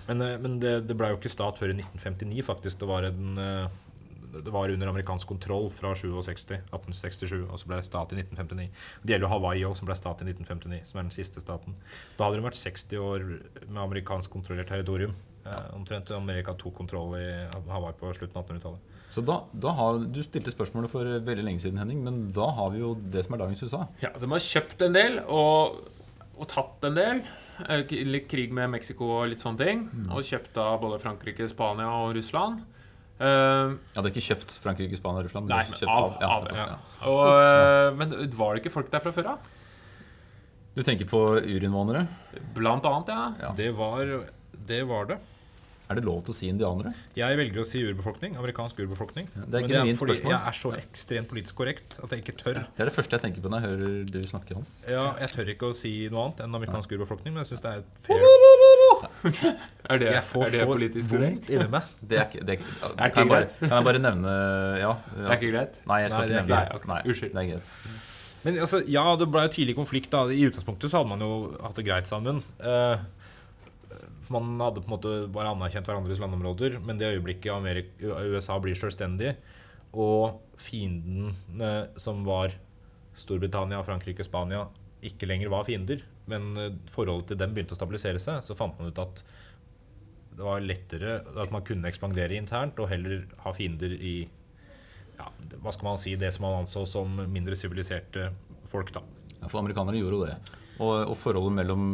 [0.08, 2.80] Men, eh, men det, det ble jo ikke stat før i 1959, faktisk.
[2.80, 3.38] Det var, en,
[4.44, 8.68] det var under amerikansk kontroll fra 67, 1867, og så ble det stat i 1959.
[9.04, 11.78] Det gjelder jo Hawaii òg, som ble stat i 1959, som er den siste staten.
[12.18, 13.26] Da hadde det vært 60 år
[13.70, 15.16] med amerikansk kontrollert territorium.
[15.46, 15.60] Ja.
[15.78, 17.26] omtrent Amerika tok kontroll i
[17.70, 18.94] Hawaii på slutten av 1800-tallet.
[19.14, 22.72] Så da, da har, Du stilte spørsmålet for veldig lenge siden, Henning, men da har
[22.74, 23.84] vi jo det som er dagens USA.
[24.02, 25.78] Ja, så De har kjøpt en del og,
[26.36, 27.22] og tatt en del.
[27.70, 29.86] Eh, Litt krig med Mexico og litt sånne ting.
[30.10, 32.66] Og kjøpt av både Frankrike, Spania og Russland.
[33.16, 35.48] Eh, Jeg hadde ikke kjøpt Frankrike, Spania og Russland.
[35.48, 36.66] Nei, men av, av- ja, av- ja.
[36.74, 36.80] ja.
[37.08, 39.52] og, uh, men var det ikke folk der fra før av?
[40.76, 42.02] Du tenker på urinnvånere?
[42.58, 43.22] Blant annet, ja.
[43.40, 43.54] Ja.
[43.56, 44.10] Det, var,
[44.68, 45.20] det var det.
[45.86, 46.92] Er det lov til å si indianere?
[47.16, 48.34] Jeg velger å si urbefolkning.
[48.42, 49.28] Amerikansk urbefolkning.
[49.36, 50.34] det er Men det er fordi spørsmål.
[50.34, 52.58] jeg er så ekstremt politisk korrekt at jeg ikke tør.
[52.74, 54.80] Det er det første jeg tenker på når jeg hører du snakke, Hans.
[54.90, 57.76] Ja, jeg tør ikke å si noe annet enn amerikansk urbefolkning, men jeg syns det
[57.78, 58.26] er fair
[59.90, 61.50] Er det, Jeg får er det så politisk korrekt?
[61.54, 61.90] inni meg.
[62.10, 63.56] Det er ikke, det er, er ikke kan, jeg bare, greit.
[63.60, 64.32] kan jeg bare nevne
[64.82, 64.92] Ja.
[65.14, 65.80] Det er ikke greit?
[65.92, 66.88] Nei, jeg skal Nei, det ikke nevne ikke greit.
[66.92, 67.36] Nei, Unnskyld.
[67.36, 67.76] Det er greit.
[68.46, 70.12] Men altså, ja, det ble jo tidlig konflikt.
[70.14, 71.30] da I utgangspunktet så hadde man jo
[71.62, 72.42] hatt det greit sammen.
[72.62, 72.98] Uh,
[74.34, 76.80] man hadde på en måte bare anerkjent hverandres landområder.
[76.86, 79.36] Men det øyeblikket Amerika, USA blir selvstendig,
[79.94, 82.54] og fiendene som var
[83.18, 84.66] Storbritannia, Frankrike, Spania,
[85.06, 88.78] ikke lenger var fiender, men eh, forholdet til dem begynte å stabilisere seg, så fant
[88.80, 89.24] man ut at
[90.36, 94.18] det var lettere at man kunne ekspandere internt og heller ha fiender i
[95.16, 95.30] ja,
[95.64, 98.30] hva skal man si, det som man anså som mindre siviliserte
[98.68, 98.92] folk.
[98.92, 99.04] da.
[99.40, 100.38] Ja, for amerikanere gjorde jo det.
[100.76, 101.86] Og, og forholdet mellom,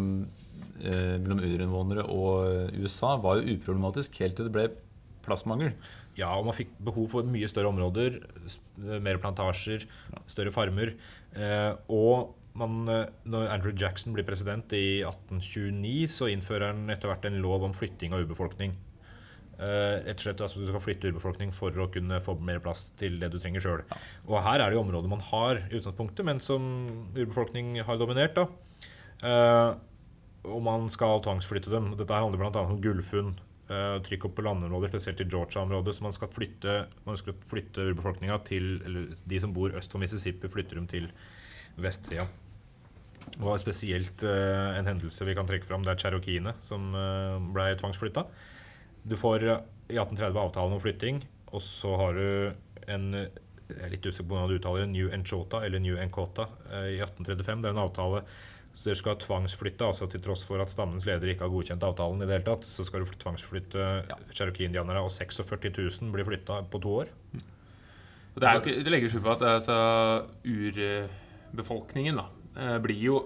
[0.81, 4.71] eh, mellom urinnvånere og USA var jo uproblematisk helt til det ble
[5.21, 5.75] plassmangel.
[6.17, 8.19] Ja, og man fikk behov for mye større områder,
[9.05, 9.85] mer plantasjer,
[10.31, 10.95] større farmer.
[11.37, 17.11] Eh, og man, eh, når Andrew Jackson blir president i 1829, så innfører han etter
[17.11, 18.75] hvert en lov om flytting av urbefolkning.
[19.61, 22.87] Uh, rett og slett altså Du skal flytte urbefolkning for å kunne få mer plass
[22.97, 23.83] til det du trenger sjøl.
[24.25, 26.63] Og her er det jo områder man har i utgangspunktet, men som
[27.13, 28.39] urbefolkning har dominert.
[28.39, 28.47] da.
[29.21, 29.77] Uh,
[30.49, 31.91] og man skal tvangsflytte dem.
[31.93, 32.63] Dette her handler bl.a.
[32.63, 33.35] om gullfunn.
[33.69, 35.93] Uh, trykk opp på landområder, spesielt i Georgia-området.
[35.93, 39.93] Så man skal flytte Man ønsker å flytte urbefolkninga til Eller de som bor øst
[39.93, 41.11] for Mississippi, flytter dem til
[41.79, 42.27] vestsida.
[43.31, 45.85] Det var spesielt uh, en hendelse vi kan trekke fram.
[45.85, 48.25] Det er cherokeene som uh, ble tvangsflytta.
[49.01, 52.27] Du får eh, i 1830 avtalen om flytting, og så har du
[52.91, 53.07] en
[53.71, 56.43] jeg er litt usikker på hvordan du uttaler det, New Enchota eller New Encota
[56.91, 57.61] i 1835.
[57.63, 58.19] Det er en avtale
[58.71, 62.23] så dere skal tvangsflytte, altså til tross for at stammens leder ikke har godkjent avtalen
[62.23, 63.87] i det hele tatt, så skal du tvangsflytte
[64.31, 67.11] cherokee-indianere, og 46 000 blir flytta på to år.
[68.31, 69.79] Og Det, er det legger skjul på at altså,
[71.51, 72.25] urbefolkningen da,
[72.57, 73.21] eh, blir jo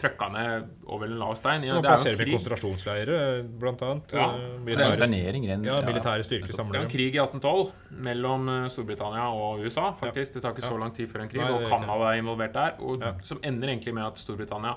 [0.00, 1.62] trøkka ned over en lav stein.
[1.66, 4.14] Ja, Nå er plasserer vi konsentrasjonsleirer, blant annet.
[4.16, 4.28] Ja.
[4.32, 7.72] Eh, Det Militære, ja, militære styrker Det er samler en krig i 1812
[8.06, 9.92] mellom eh, Storbritannia og USA.
[9.92, 10.34] faktisk.
[10.34, 12.74] Det tar ikke så lang tid før en krig, Nei, og Canada er involvert der.
[12.80, 13.12] Og Ja.
[13.22, 14.74] Som ender egentlig med at Storbritannia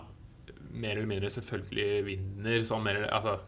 [0.73, 2.59] mer eller mindre selvfølgelig vinner.
[2.67, 3.39] Sånn mer, altså,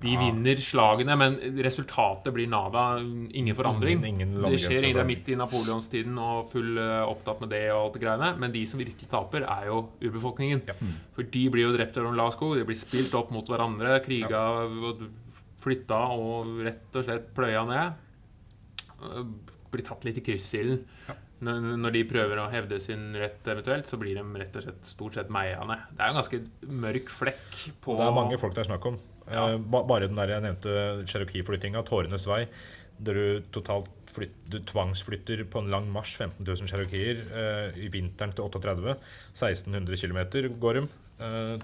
[0.00, 0.20] de Ja.
[0.20, 2.98] vinner slagene, men resultatet blir nada.
[3.34, 3.98] Ingen forandring.
[4.04, 7.50] Ingen- ingen det skjer ingen, det er midt i napoleonstiden og full eh, opptatt med
[7.50, 8.38] det og alt det greiene.
[8.38, 10.62] Men de som virkelig taper, er jo urbefolkningen.
[10.68, 10.74] Ja.
[11.16, 12.54] For de blir jo drept av en lav sko.
[12.54, 14.44] De blir spilt opp mot hverandre, kriga
[15.58, 17.94] flytta og rett og slett pløya ned.
[19.02, 19.24] Øh,
[19.70, 20.78] Blir tatt litt i kryssilden.
[21.10, 21.14] Ja.
[21.44, 24.86] Når, når de prøver å hevde sin rett eventuelt, så blir de rett og slett
[24.88, 25.82] stort sett meia ned.
[25.92, 26.40] Det er jo en ganske
[26.86, 28.96] mørk flekk på Det er mange folk det er snakk om.
[29.30, 29.46] Ja.
[29.54, 32.46] Eh, ba- bare den der jeg nevnte Cherokee-flyttinga, Tårenes vei,
[32.98, 38.32] der du totalt flytt, du tvangsflytter på en lang marsj 15 000 cherokeer i vinteren
[38.34, 38.96] til 38.
[39.36, 40.88] 1600 km går de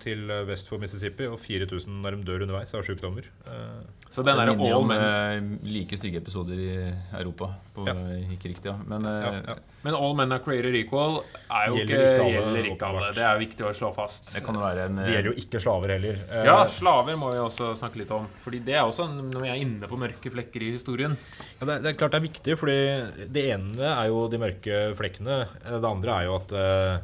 [0.03, 3.23] til vest for Mississippi, og 4000 når de dør underveis av sykdommer.
[3.47, 7.95] Eh, Så den Det jo all men, eh, like stygge episoder i Europa på, Ja.
[7.95, 8.75] i krigstida.
[8.87, 9.55] Men ja, eh, ja.
[9.83, 13.13] men all men are created equal er jo Gjelder ikke, ikke alle, gjelder ikke alle.
[13.15, 14.35] Det er viktig å slå fast.
[14.35, 16.19] det kan være en Det gjelder jo ikke slaver heller.
[16.31, 18.27] Eh, Ja, slaver må vi også snakke litt om.
[18.37, 21.17] Fordi det er også når vi er inne på mørke flekker i historien.
[21.61, 24.39] Ja, det, er, det er klart det er viktig, fordi det ene er jo de
[24.39, 25.47] mørke flekkene.
[25.65, 26.99] Eh, Det andre er jo at eh,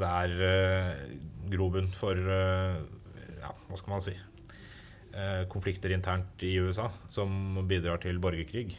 [0.00, 2.80] det er uh, grobunn for eh,
[3.40, 8.76] Ja, hva skal man si eh, Konflikter internt i USA som bidrar til borgerkrig.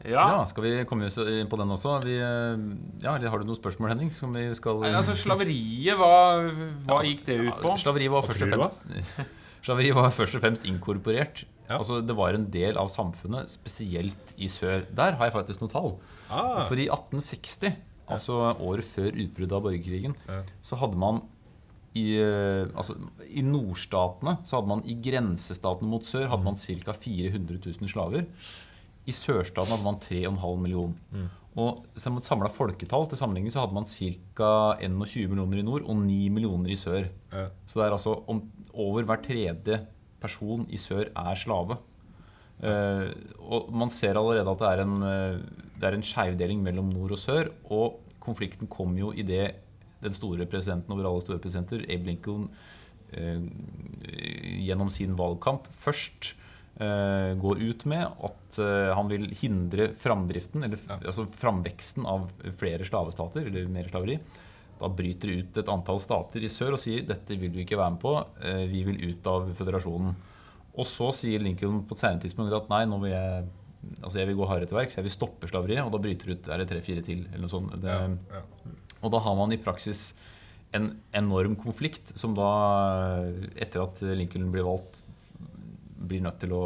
[0.00, 1.98] Ja, Ja, skal vi komme inn på den også?
[2.04, 2.62] Vi, eh,
[3.04, 4.12] ja, eller Har du noen spørsmål, Henning?
[4.16, 6.12] Som vi skal Nei, altså Slaveriet, hva,
[6.88, 7.74] hva gikk det ut på?
[7.74, 9.20] Ja, slaveriet var, først og fremst,
[9.66, 11.44] slaveri var først og fremst inkorporert.
[11.68, 11.76] Ja.
[11.78, 14.86] Altså, det var en del av samfunnet, spesielt i sør.
[14.96, 15.92] Der har jeg faktisk noen tall.
[16.30, 17.76] Ah, For i 1860,
[18.16, 20.16] altså året før utbruddet av borgerkrigen,
[20.62, 21.22] så hadde man
[21.98, 22.94] i, eh, altså,
[23.26, 26.94] I nordstatene, så hadde man i grensestatene mot sør hadde man ca.
[26.94, 28.28] 400 000 slaver.
[29.08, 31.30] I sørstaten hadde man 3,5 millioner.
[31.58, 34.50] Og som et samla folketall til sammenligning så hadde man ca.
[34.78, 37.08] 21 millioner i nord og 9 millioner i sør.
[37.32, 37.48] Ja.
[37.66, 39.80] Så det er altså om, over hver tredje
[40.22, 41.80] person i sør er slave.
[42.60, 43.08] Eh,
[43.40, 47.14] og man ser allerede at det er en, uh, det er en skjevdeling mellom nord
[47.16, 47.52] og sør.
[47.72, 49.46] Og konflikten kom jo i det
[50.00, 52.46] den store presidenten over alle store presidenter, Abe Lincoln,
[53.16, 53.40] uh,
[54.60, 56.36] gjennom sin valgkamp først
[56.80, 58.58] går ut med at
[58.96, 60.96] han vil hindre framdriften, eller Ja.
[61.10, 64.14] altså framveksten av flere slavestater, eller mer slaveri.
[64.78, 67.76] Da bryter det ut et antall stater i sør og sier dette vil vi ikke
[67.76, 68.14] være med på,
[68.70, 70.14] vi vil ut av føderasjonen.
[70.78, 73.48] Og så sier Lincoln på et senere tidspunkt at nei, nå vil jeg
[74.00, 76.48] altså jeg vil gå hardere til verks, jeg vil stoppe slaveriet, og da bryter ut
[76.52, 77.24] er det tre-fire til.
[77.30, 77.72] eller noe sånt.
[77.80, 78.72] Det, ja, ja.
[79.00, 80.10] og da har man i praksis
[80.76, 82.50] en enorm konflikt som da,
[83.58, 85.00] etter at Lincoln blir valgt,
[86.00, 86.62] blir nødt til å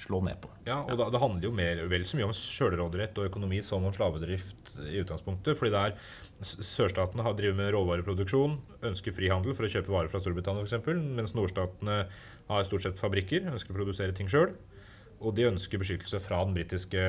[0.00, 0.50] slå ned på.
[0.66, 3.84] Ja, og da, Det handler jo mer, vel så mye om sjølråderett og økonomi som
[3.84, 5.58] om slavedrift i utgangspunktet.
[5.58, 6.00] fordi det er
[6.38, 8.52] Sørstatene har driver med råvareproduksjon,
[8.86, 10.86] ønsker frihandel for å kjøpe varer fra Storbritannia f.eks.,
[11.18, 11.96] mens nordstatene
[12.46, 14.52] har stort sett fabrikker, ønsker å produsere ting sjøl.
[15.18, 17.08] Og de ønsker beskyttelse fra den britiske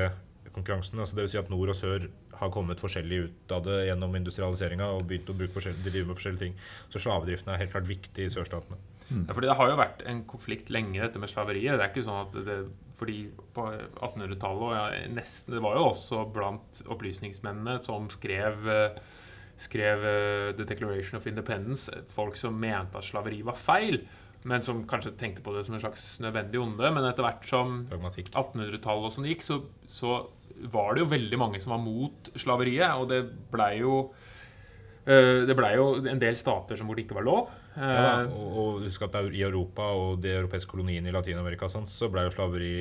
[0.56, 0.98] konkurransen.
[0.98, 1.36] altså Dvs.
[1.36, 5.30] Si at nord og sør har kommet forskjellig ut av det gjennom industrialiseringa og begynt
[5.30, 6.56] å bruke forskjellige, de driver med forskjellige ting.
[6.90, 8.80] Så slavedriften er helt klart viktig i sørstatene.
[9.10, 11.78] Ja, fordi Det har jo vært en konflikt lenge, dette med slaveriet.
[11.80, 12.58] Det er ikke sånn at det,
[13.00, 13.20] fordi
[13.56, 19.02] På 1800-tallet og ja, nesten, Det var jo også blant opplysningsmennene som skrev eh,
[19.60, 24.00] skrev eh, The Declaration of Independence, folk som mente at slaveri var feil,
[24.48, 26.92] men som kanskje tenkte på det som en slags nødvendig onde.
[26.96, 29.60] Men etter hvert som 1800-tallet og sånn gikk, så,
[29.92, 30.22] så
[30.72, 32.94] var det jo veldig mange som var mot slaveriet.
[33.02, 33.20] Og det
[33.52, 33.98] blei jo
[35.06, 37.48] Det blei jo en del stater som hvor det ikke var lov.
[37.78, 42.10] Ja, Eh, og, og husk at i Europa og de europeiske koloniene i Latin-Amerika så
[42.12, 42.74] ble jo slaveri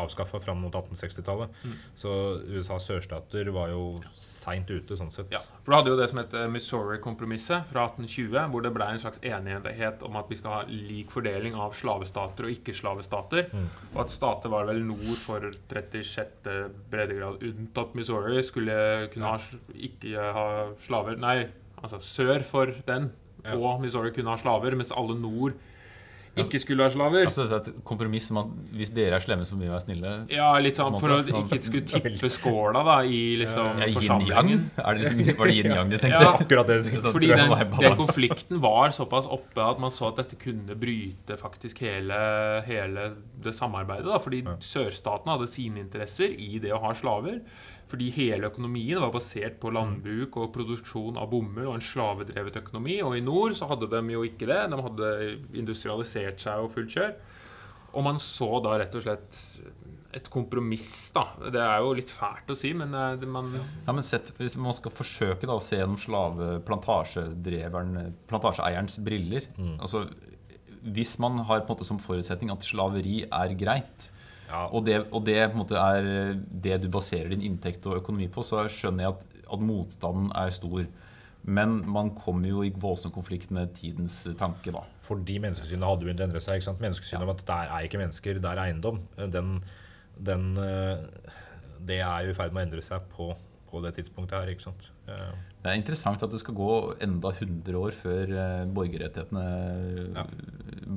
[0.00, 1.54] avskaffa fram mot 1860-tallet.
[1.64, 1.74] Mm.
[1.98, 2.12] Så
[2.56, 3.84] USAs sørstater var jo
[4.18, 5.32] seint ute, sånn sett.
[5.34, 9.02] Ja, for Du hadde jo det som het Missouri-kompromisset fra 1820, hvor det ble en
[9.02, 13.50] slags enighet om at vi skal ha lik fordeling av slavestater og ikke-slavestater.
[13.54, 13.68] Mm.
[13.94, 16.50] Og at stater var vel nord for 36.
[16.92, 18.78] breddegrad, unntatt Missouri, skulle
[19.14, 20.48] kunne ha, ikke ha
[20.84, 21.38] slaver Nei,
[21.80, 23.12] altså sør for den
[23.52, 25.56] og Missouri kunne ha slaver, mens alle nord
[26.42, 27.26] ikke skulle være slaver.
[27.28, 30.14] Altså det er et kompromiss at hvis dere er slemme, så må vi være snille.
[30.32, 34.64] Ja, litt sånn for å ikke skulle tippe skåla da i liksom Ja, forsamlingen.
[34.80, 36.22] Er det liksom, var det yin-yang de tenkte?
[36.24, 36.32] Ja.
[36.44, 36.80] Akkurat det.
[37.04, 41.38] Så Fordi den, den konflikten var såpass oppe at man så at dette kunne bryte
[41.40, 42.18] faktisk hele,
[42.68, 43.10] hele
[43.44, 44.08] det samarbeidet.
[44.10, 44.18] Da.
[44.22, 47.40] Fordi sørstatene hadde sine interesser i det å ha slaver.
[47.94, 52.98] Fordi hele økonomien var basert på landbruk og produksjon av bomull og en slavedrevet økonomi.
[53.06, 54.60] Og i nord så hadde de jo ikke det.
[54.72, 55.10] De hadde
[55.62, 57.14] industrialisert seg og fullt kjør.
[57.94, 59.38] Og man så da rett og slett
[60.14, 61.24] et kompromiss, da.
[61.54, 64.56] Det er jo litt fælt å si, men eh, det, man Ja, men sett, Hvis
[64.58, 65.98] man skal forsøke da, å se gjennom
[68.30, 69.76] plantasjeeierens briller Mm.
[69.80, 70.04] altså,
[70.84, 74.10] Hvis man har på en måte som forutsetning at slaveri er greit,
[74.54, 78.44] Ja, og det, og det måte er det du baserer din inntekt og økonomi på,
[78.46, 79.24] så skjønner jeg at,
[79.56, 80.84] at motstanden er stor.
[81.44, 84.84] Men man kommer jo i voldsom konflikt med tidens tanke, da.
[85.04, 86.60] Fordi menneskesynet hadde begynt å endre seg.
[86.60, 86.84] ikke sant?
[86.84, 89.02] Menneskesynet om at der er ikke mennesker, der er eiendom.
[89.34, 89.58] Den,
[90.30, 91.34] den, eh,
[91.84, 93.32] det er jo i ferd med å endre seg på,
[93.68, 94.54] på det tidspunktet her.
[94.54, 94.88] ikke sant?
[95.06, 96.70] Det er interessant at det skal gå
[97.04, 99.44] enda 100 år før eh, borgerrettighetene
[100.16, 100.24] Ja.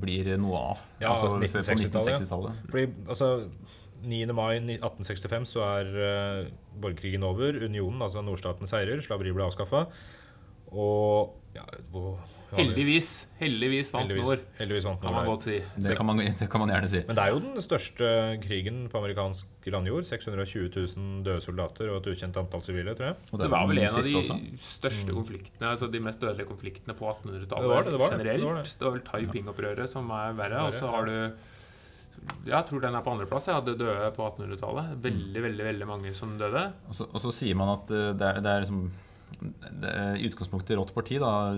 [0.04, 0.82] blir noe av.
[1.00, 2.62] Ja, altså før på 1960-tallet, 1960-tallet.
[2.72, 3.30] Fordi, altså,
[4.04, 4.20] 9.
[4.38, 6.50] mai 1865 så er uh,
[6.82, 7.58] borgerkrigen over.
[7.65, 9.02] Unionen, altså nordstaten, seirer.
[9.02, 9.86] Slaveri ble avskaffa.
[10.72, 12.20] Og ja, hvor,
[12.56, 13.08] heldigvis,
[13.42, 15.58] heldigvis vant heldigvis, Nord, heldigvis vant kan man godt si.
[15.84, 17.02] Det kan, man, det kan man gjerne si.
[17.10, 18.12] Men det er jo den største
[18.46, 20.08] krigen på amerikansk landjord.
[20.08, 23.18] 620 000 døde soldater og et ukjent antall sivile, tror jeg.
[23.34, 24.40] Og Det var vel en av de også.
[24.70, 28.18] største konfliktene, altså de mest dødelige konfliktene på 1800-tallet det, det var det.
[28.18, 28.42] generelt.
[28.42, 28.74] Det var det.
[28.80, 30.64] Det var vel Taiping-opprøret som er verre.
[30.70, 31.18] Og så har du
[32.48, 33.46] Jeg tror den er på andreplass.
[33.48, 34.96] Jeg hadde døde på 1800-tallet.
[35.04, 36.64] Veldig, veldig veldig mange som døde.
[36.88, 38.88] Og så, og så sier man at eh, det er, det er liksom
[40.18, 41.20] i utgangspunktet rått parti.
[41.22, 41.54] da,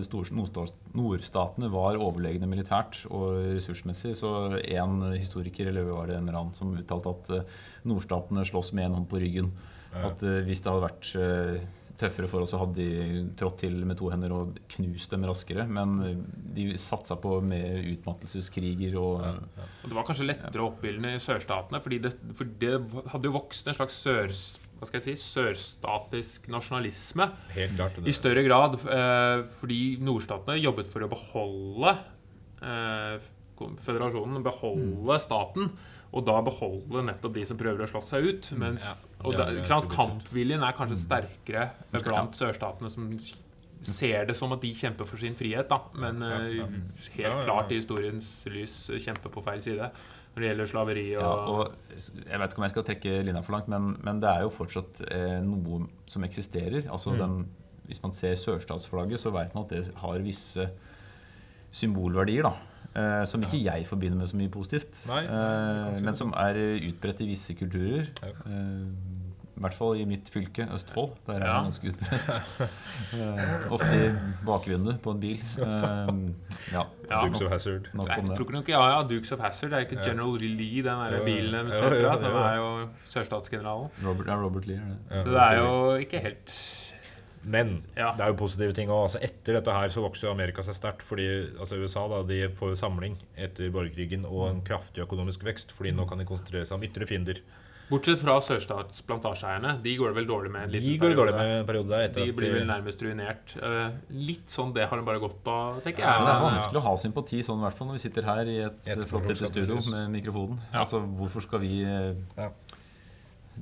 [0.97, 4.15] Nordstatene var overlegne militært og ressursmessig.
[4.19, 8.73] Så en historiker eller var det en eller annen som uttalte at eh, nordstatene slåss
[8.75, 9.51] med en hånd på ryggen.
[9.95, 11.62] At eh, hvis det hadde vært eh,
[11.99, 15.65] tøffere for oss, så hadde de trådt til med to hender og knust dem raskere.
[15.67, 16.23] Men
[16.55, 19.36] de satsa på mer utmattelseskriger og Ja,
[19.84, 22.75] Og det var kanskje lettere å oppildne i sørstatene, fordi det, for det
[23.13, 24.36] hadde jo vokst en slags sør,
[24.79, 27.27] hva skal jeg si, sørstatisk nasjonalisme.
[27.51, 27.99] Helt klart.
[28.07, 31.95] I større grad eh, fordi nordstatene jobbet for å beholde
[32.63, 33.27] eh,
[33.59, 35.73] føderasjonen, beholde staten.
[36.09, 38.49] Og da beholde nettopp de som prøver å slå seg ut.
[38.57, 38.95] Mens, ja.
[39.21, 41.99] og Ja, da, ikke sant, kampviljen er kanskje sterkere mm.
[42.07, 43.11] blant sørstatene som
[43.85, 45.83] ser det som at de kjemper for sin frihet, da.
[45.99, 46.63] Men eh,
[47.19, 49.91] helt klart i historiens lys kjemper på feil side
[50.39, 51.73] når det gjelder slaveri og, Ja, og
[52.30, 54.49] jeg vet ikke om jeg skal trekke linja for langt, men, men det er jo
[54.56, 56.88] fortsatt eh, noe som eksisterer.
[56.89, 57.19] Altså Mm.
[57.19, 57.47] den,
[57.89, 60.69] Hvis man ser sørstatsflagget, så vet man at det har visse
[61.71, 62.43] symbolverdier.
[62.43, 62.54] da
[62.95, 65.06] eh, Som ikke jeg forbinder med så mye positivt.
[65.10, 66.56] Nei, nei, eh, men som er
[66.89, 68.08] utbredt i visse kulturer.
[68.21, 68.34] Ja.
[69.60, 71.17] I hvert fall i mitt fylke, Østfold.
[71.28, 71.58] Der er det Ja.
[71.65, 72.38] ganske utbredt.
[73.14, 74.05] uh, ofte i
[74.47, 75.41] bakvinduet på en bil.
[75.60, 76.32] Uh,
[76.72, 77.20] ja, Ja.
[77.26, 77.89] Dukes of Hazard.
[77.97, 79.72] Nei, jeg tror ikke noe, ja, ja, Dukes of Hazzard.
[79.74, 80.12] Det er ikke Ja.
[80.14, 82.70] General Lee, den der bilen deres fra, jo, som er jo
[83.12, 83.89] sørstatsgeneralen.
[84.05, 84.97] Robert, ja, Robert Lee det.
[85.12, 86.86] Ja, Så det er jo ikke helt
[87.43, 88.12] Men Ja.
[88.16, 89.03] det er jo positive ting òg.
[89.07, 91.01] Altså, etter dette her så vokser jo Amerika seg sterkt.
[91.07, 95.72] Fordi altså, USA da, de får jo samling etter borgerkrigen og en kraftig økonomisk vekst.
[95.72, 97.39] Fordi nå kan de konsentrere seg om ytre fiender.
[97.89, 99.71] Bortsett fra sørstatsplantasjeeierne.
[99.81, 101.17] De går det vel dårlig med en De liten går periode.
[101.19, 102.03] dårlig med en periode der.
[102.09, 103.53] Etter De blir vel nærmest ruinert.
[103.57, 106.05] Eh, litt sånn det har de bare gått på, tenker jeg.
[106.05, 108.21] Men det er Ja, vanskelig å ha sympati sånn, i hvert fall når vi sitter
[108.29, 110.59] her i et et flott lite studio med mikrofonen.
[110.73, 110.79] Ja.
[110.85, 112.49] Altså, Hvorfor skal vi eh, Ja.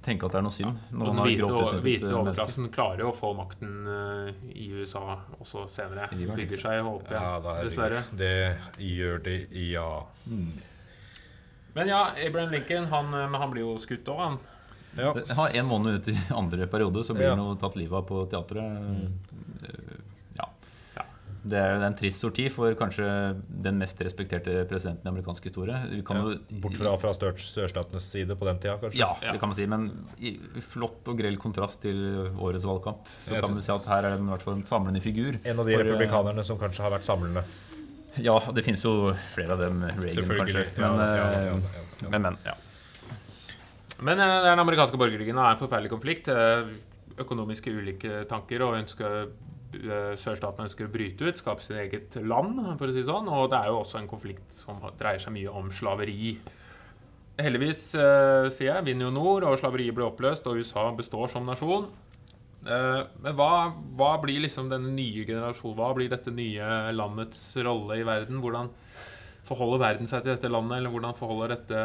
[0.03, 3.31] tenke at det er noe synd når Og den hvite, overklassen klarer jo å få
[3.33, 6.09] makten eh, i USA også senere.
[6.11, 8.03] Bygger seg opp igjen, Ja, er dessverre.
[8.15, 9.89] det gjør de, ja.
[11.77, 14.37] Men ja, Abraham Lincoln han, eh, han blir jo skutt òg, han.
[14.97, 15.13] ja.
[15.13, 17.35] Det har en måned ut i andre periode, så blir Ja.
[17.35, 18.65] han jo tatt livet av på teatret.
[18.81, 19.19] Mm.
[20.39, 20.47] Ja.
[20.97, 21.03] Ja.
[21.47, 23.05] Det er jo en trist sorti for kanskje
[23.47, 25.77] den mest respekterte presidenten i amerikansk historie.
[25.77, 26.17] Ja.
[26.17, 28.97] jo, Bort fra, fra sørstatenes side på den tida, kanskje?
[28.99, 29.31] Ja, Ja.
[29.35, 29.67] det kan man si.
[29.67, 29.87] Men
[30.19, 30.33] i
[30.65, 33.05] flott og grell kontrast til årets valgkamp.
[33.21, 35.37] Så Jeg kan vi si at her er det i hvert fall en samlende figur.
[35.45, 37.43] En av de For, eh, republikanerne som kanskje har vært samlende.
[38.23, 39.83] Ja, det finnes jo flere av dem.
[39.83, 40.65] Reagan, kanskje.
[40.77, 42.09] Men, Ja, ja, eh, ja, ja.
[42.09, 42.55] men, men ja.
[43.99, 46.29] Men eh, den amerikanske borgerkrigen er en forferdelig konflikt.
[46.29, 46.69] Eh,
[47.17, 52.59] Økonomiske ulike tanker og ønsker eh, Sørstaten ønsker å bryte ut, skape sitt eget land,
[52.77, 53.29] for å si det sånn.
[53.33, 56.35] Og det er jo også en konflikt som dreier seg mye om slaveri.
[57.41, 61.45] Heldigvis, eh, sier jeg, vinner jo nord, og slaveriet blir oppløst, og USA består som
[61.49, 61.89] nasjon.
[62.65, 63.51] Eh, Men hva,
[63.99, 65.77] hva blir liksom denne nye generasjonen?
[65.77, 68.41] Hva blir dette nye landets rolle i verden?
[68.41, 68.71] Hvordan
[69.47, 71.83] forholder verden seg til dette landet, eller hvordan forholder dette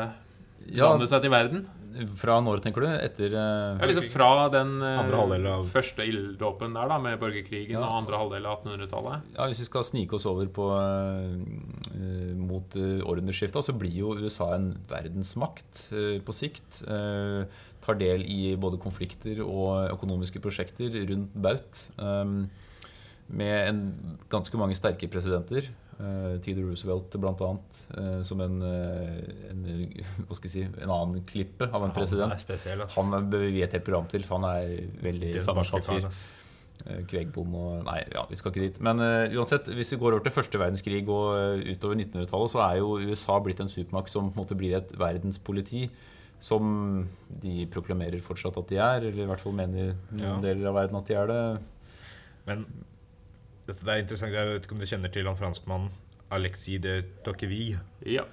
[0.73, 1.69] Ja, landet seg til verden?
[2.17, 2.87] fra når, tenker du?
[2.89, 7.77] Etter eh, Ja, liksom fra den eh, Andre av- første ilddåpen der, da, med borgerkrigen
[7.77, 7.83] Ja.
[7.85, 9.27] og andre halvdel av 1800-tallet.
[9.37, 14.15] Ja, Hvis vi skal snike oss over på, uh, mot uh, århundreskiftet, så blir jo
[14.25, 16.81] USA en verdensmakt uh, på sikt.
[16.89, 17.45] Eh,
[17.83, 21.87] tar del i både konflikter og økonomiske prosjekter rundt baut.
[21.99, 22.45] Um,
[23.33, 23.81] med en,
[24.31, 25.71] ganske mange sterke presidenter.
[25.97, 27.51] Uh, Theodore Roosevelt bl.a.
[27.95, 29.65] Uh, som en, eh, en,
[30.27, 32.31] hva skal jeg si, en annen klippe av en president.
[32.31, 32.97] Han er spesiell, ass.
[32.99, 36.09] Han bør vi et helt program til, for han er veldig sammensatt fyr.
[36.83, 37.53] Kvegbom.
[37.55, 38.81] Eh, og Nei, ja, vi skal ikke dit.
[38.85, 42.65] Men uh, uansett, hvis vi går over til første verdenskrig og uh, utover 1900-tallet, så
[42.67, 45.87] er jo USA blitt en supermakt som på en måte blir et verdenspoliti.
[46.43, 47.09] Som
[47.43, 50.37] de proklamerer fortsatt at de er, eller i hvert fall mener noen Ja.
[50.43, 51.43] deler av verden at de er det.
[52.49, 52.65] Men
[53.69, 54.33] det er interessant.
[54.35, 55.91] Jeg vet ikke om du kjenner til han franskmannen
[56.35, 57.79] Alexis de Tocqueville?
[58.05, 58.25] Ja.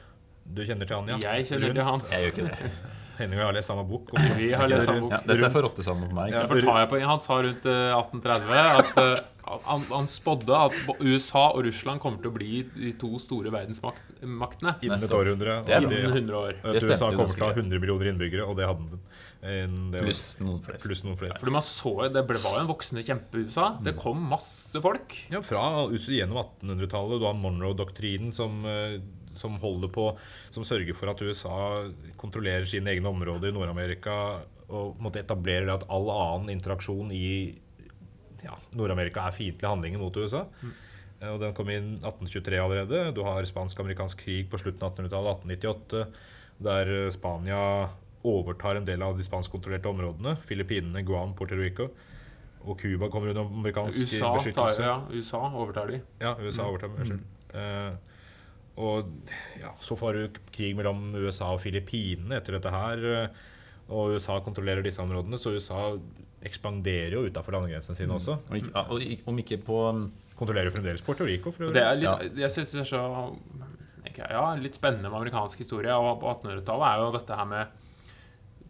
[0.49, 1.18] Du kjenner til han, ja?
[1.36, 2.01] Jeg kjenner til han.
[2.10, 2.72] Jeg gjør ikke det.
[3.20, 4.14] Henning og jeg har lest samme bok.
[4.14, 5.12] og- Vi har lest samme bok.
[5.12, 6.32] Ja, dette er for rotte sammen med meg.
[6.34, 9.28] Ja, for tar jeg på, Han sa rundt eh, 1830 at eh,
[9.66, 14.76] han, han spådde at USA og Russland kommer til å bli de to store verdensmaktene
[14.86, 15.56] Innen et århundre.
[15.66, 16.60] Det er og innen 100 år.
[16.64, 17.64] at USA kommer til å ha greit.
[17.66, 19.02] 100 millioner innbyggere, og det hadde den.
[19.42, 20.80] En- var- Pluss noen flere.
[20.84, 21.40] pluss noen flere.
[21.40, 23.82] Fordi man så, Det ble, var jo en voksende kjempe-USA.
[23.82, 25.16] Det kom masse folk.
[25.32, 27.20] Ja, fra gjennom 1800-tallet.
[27.20, 29.00] Du har Monroe-doktrinen som, eh,
[29.40, 30.06] som holder på
[30.52, 31.58] Som sørger for at USA
[32.20, 34.16] kontrollerer sine egne områder i Nord-Amerika
[34.70, 37.30] og måtte etablere det at all annen interaksjon i
[38.44, 40.44] ja, Nord-Amerika er fiendtlige handlinger mot USA.
[40.62, 40.76] Mm.
[41.34, 43.02] Og Den kom inn 1823 allerede.
[43.16, 46.06] Du har spansk-amerikansk krig på slutten av 1800-tallet, 1898,
[46.70, 47.64] der Spania
[48.28, 50.38] overtar en del av de spanskkontrollerte områdene.
[50.48, 51.90] Filippinene, Guam, Puerto Rico.
[52.68, 56.02] Og Cuba kommer under amerikansk USA, tar, ja, USA overtar de.
[56.20, 56.92] Ja, USA overtar.
[56.92, 57.22] Unnskyld.
[57.56, 57.94] Eh,
[58.78, 59.10] og
[59.60, 63.06] ja, så får du krig mellom USA og Filippinene etter dette her.
[63.24, 63.46] eh,
[63.90, 65.98] Og USA kontrollerer disse områdene, så USA
[66.46, 68.38] ekspanderer jo utafor landegrensene sine også.
[68.50, 69.80] Og ikke, ja, og om ikke på
[70.40, 71.52] Kontrollerer fremdeles Puerto Rico.
[71.52, 72.46] For Og det er litt, Ja.
[72.46, 73.02] Jeg synes det er så
[74.16, 75.92] ja, litt spennende med amerikansk historie.
[75.92, 77.68] Og på 1800-tallet er jo dette her med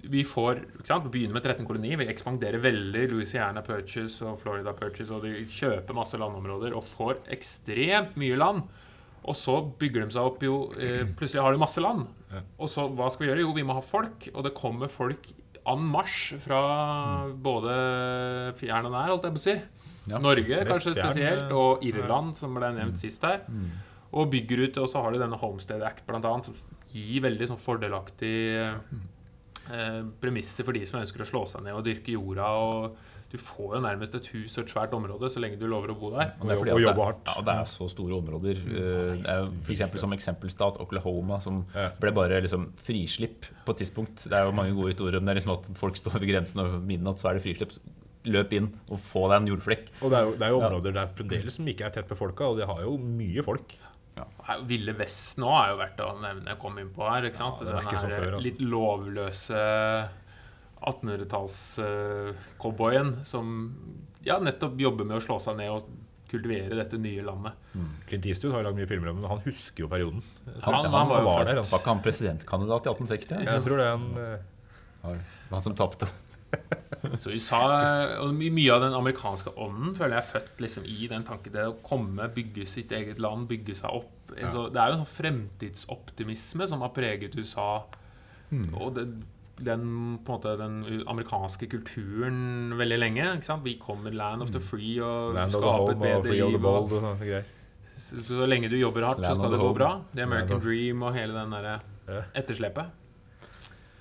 [0.10, 2.00] Vi får, vi begynner med 13 kolonier.
[2.00, 3.10] Vi ekspanderer veldig.
[3.12, 5.12] Louisiana Purchase og Florida Purchase.
[5.14, 8.64] Og de kjøper masse landområder og får ekstremt mye land.
[9.28, 12.08] Og så bygger de seg opp jo eh, Plutselig har de masse land.
[12.32, 12.44] Ja.
[12.62, 13.44] Og så hva skal vi gjøre?
[13.46, 14.30] Jo, vi må ha folk.
[14.34, 15.30] Og det kommer folk
[15.70, 16.62] en marsj fra
[17.36, 17.74] både
[18.58, 19.58] fjern og nær, holdt jeg på å si.
[20.10, 20.22] Ja.
[20.24, 23.44] Norge kanskje fjern, spesielt, eh, og Irland, som ble nevnt sist her.
[24.10, 27.52] Og bygger ut, og så har du denne Homestead Act, blant annet, som gir veldig
[27.52, 32.50] sånn fordelaktig eh, premisser for de som ønsker å slå seg ned og dyrke jorda.
[32.58, 32.98] og
[33.30, 35.98] Du får jo nærmest et hus og et svært område så lenge du lover å
[36.00, 36.32] bo der.
[36.42, 37.28] Og er Og jobbe hardt.
[37.36, 38.58] Ja, det er så store områder.
[38.58, 41.66] Eh, Det er jo for eksempel som eksempelstat Oklahoma, som
[42.02, 44.24] ble bare liksom frislipp på et tidspunkt.
[44.30, 45.38] Det er jo mange gode historier om det.
[45.38, 47.78] er liksom at Folk står ved grensen og midnatt, så er det frislipp.
[48.26, 49.86] Løp inn og få deg en jordflekk.
[50.04, 50.68] Og det er jo, det er jo Ja.
[50.70, 53.76] områder der fremdeles som ikke er tett befolka, og de har jo mye folk.
[54.18, 54.26] Ja.
[54.68, 57.24] Ville Vest nå er jo verdt å nevne komme inn på her.
[57.30, 57.62] ikke sant?
[57.62, 58.44] Ja, det er ikke som her før, altså.
[58.50, 60.10] litt lovløse
[60.80, 63.76] 1800-talls-cowboyen som
[64.26, 65.80] ja, nettopp jobber med å slå seg ned og
[66.30, 67.54] kultivere dette nye landet.
[68.10, 70.22] Clint Eastwood har lagd mye filmer om det, men han husker jo perioden.
[70.62, 71.74] Han, han, var jo var der, altså.
[71.74, 73.50] Var ikke han presidentkandidat i 1860?
[73.50, 74.22] Jeg tror det han en
[75.16, 76.06] eh, Han som tapte.
[77.22, 77.62] Så USA,
[78.24, 81.56] og Mye av den amerikanske ånden føler jeg er født liksom i den tanken.
[81.56, 84.16] Det å komme, bygge sitt eget land, bygge seg opp.
[84.30, 87.72] Så det er jo en sånn fremtidsoptimisme som har preget USA.
[88.52, 89.08] Og det,
[89.66, 89.84] den,
[90.26, 93.26] på en måte, den amerikanske kulturen veldig lenge.
[93.38, 93.66] Ikke sant?
[93.66, 96.56] Vi kommer land of the free og Land skaper et bedre liv.
[96.56, 97.26] Og, Bold og
[98.00, 99.92] så, så lenge du jobber hardt, så Land så skal det gå bra.
[100.16, 101.80] The American Dream og hele den derre
[102.10, 102.24] Ja.
[102.42, 102.96] etterslepet.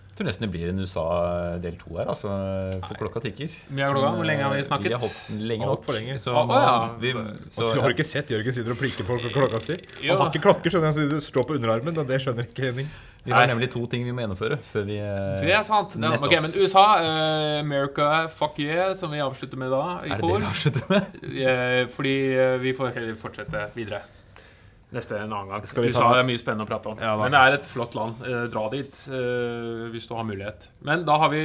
[0.09, 1.03] Jeg tror nesten det blir en USA
[1.63, 2.31] del to her, altså,
[2.83, 3.53] for klokka tikker.
[3.71, 4.09] Mye klokka?
[4.17, 4.89] Hvor lenge har vi snakket?
[4.89, 5.85] Vi har holdt lenge nok.
[5.87, 6.17] for lenge.
[6.19, 6.73] Så ah, nå, ja.
[6.99, 7.13] vi,
[7.55, 9.77] så, Og du har ikke sett Jørgen sitter og plikker på klokka si?
[10.01, 12.67] Han har ikke klokker, skjønner jeg, så det står på underarmen, og det skjønner ikke
[12.67, 12.91] Henning.
[13.25, 15.97] Vi har nemlig to ting vi må gjennomføre før vi eh, Det er sant.
[15.99, 20.13] Det er, ok, men USA, uh, America, fuck yeah, som vi avslutter med da i
[20.15, 21.19] Er det det vi avslutter med?
[21.97, 24.05] Fordi uh, vi får heller fortsette videre.
[24.95, 25.67] Neste en annen gang.
[25.69, 27.03] Skal vi USA ta- er mye spennende å prate om.
[27.05, 28.23] Ja, men det er et flott land.
[28.49, 30.71] Dra dit eh, hvis du har mulighet.
[30.81, 31.43] Men da har vi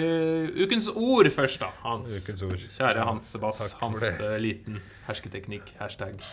[0.64, 1.74] ukens ord først, da.
[1.84, 2.08] Hans.
[2.24, 2.64] Ukens ord.
[2.78, 3.60] Kjære Hans Sebass.
[3.82, 4.08] Hans
[4.40, 5.74] liten hersketeknikk.
[5.82, 6.24] Hashtag.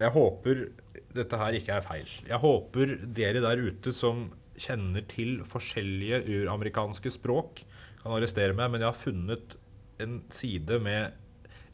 [0.00, 0.64] Jeg håper
[1.16, 2.08] dette her ikke er feil.
[2.28, 4.26] Jeg håper dere der ute som
[4.60, 7.62] kjenner til forskjellige uramerikanske språk,
[8.02, 9.56] kan arrestere meg, men jeg har funnet
[10.00, 11.16] en side med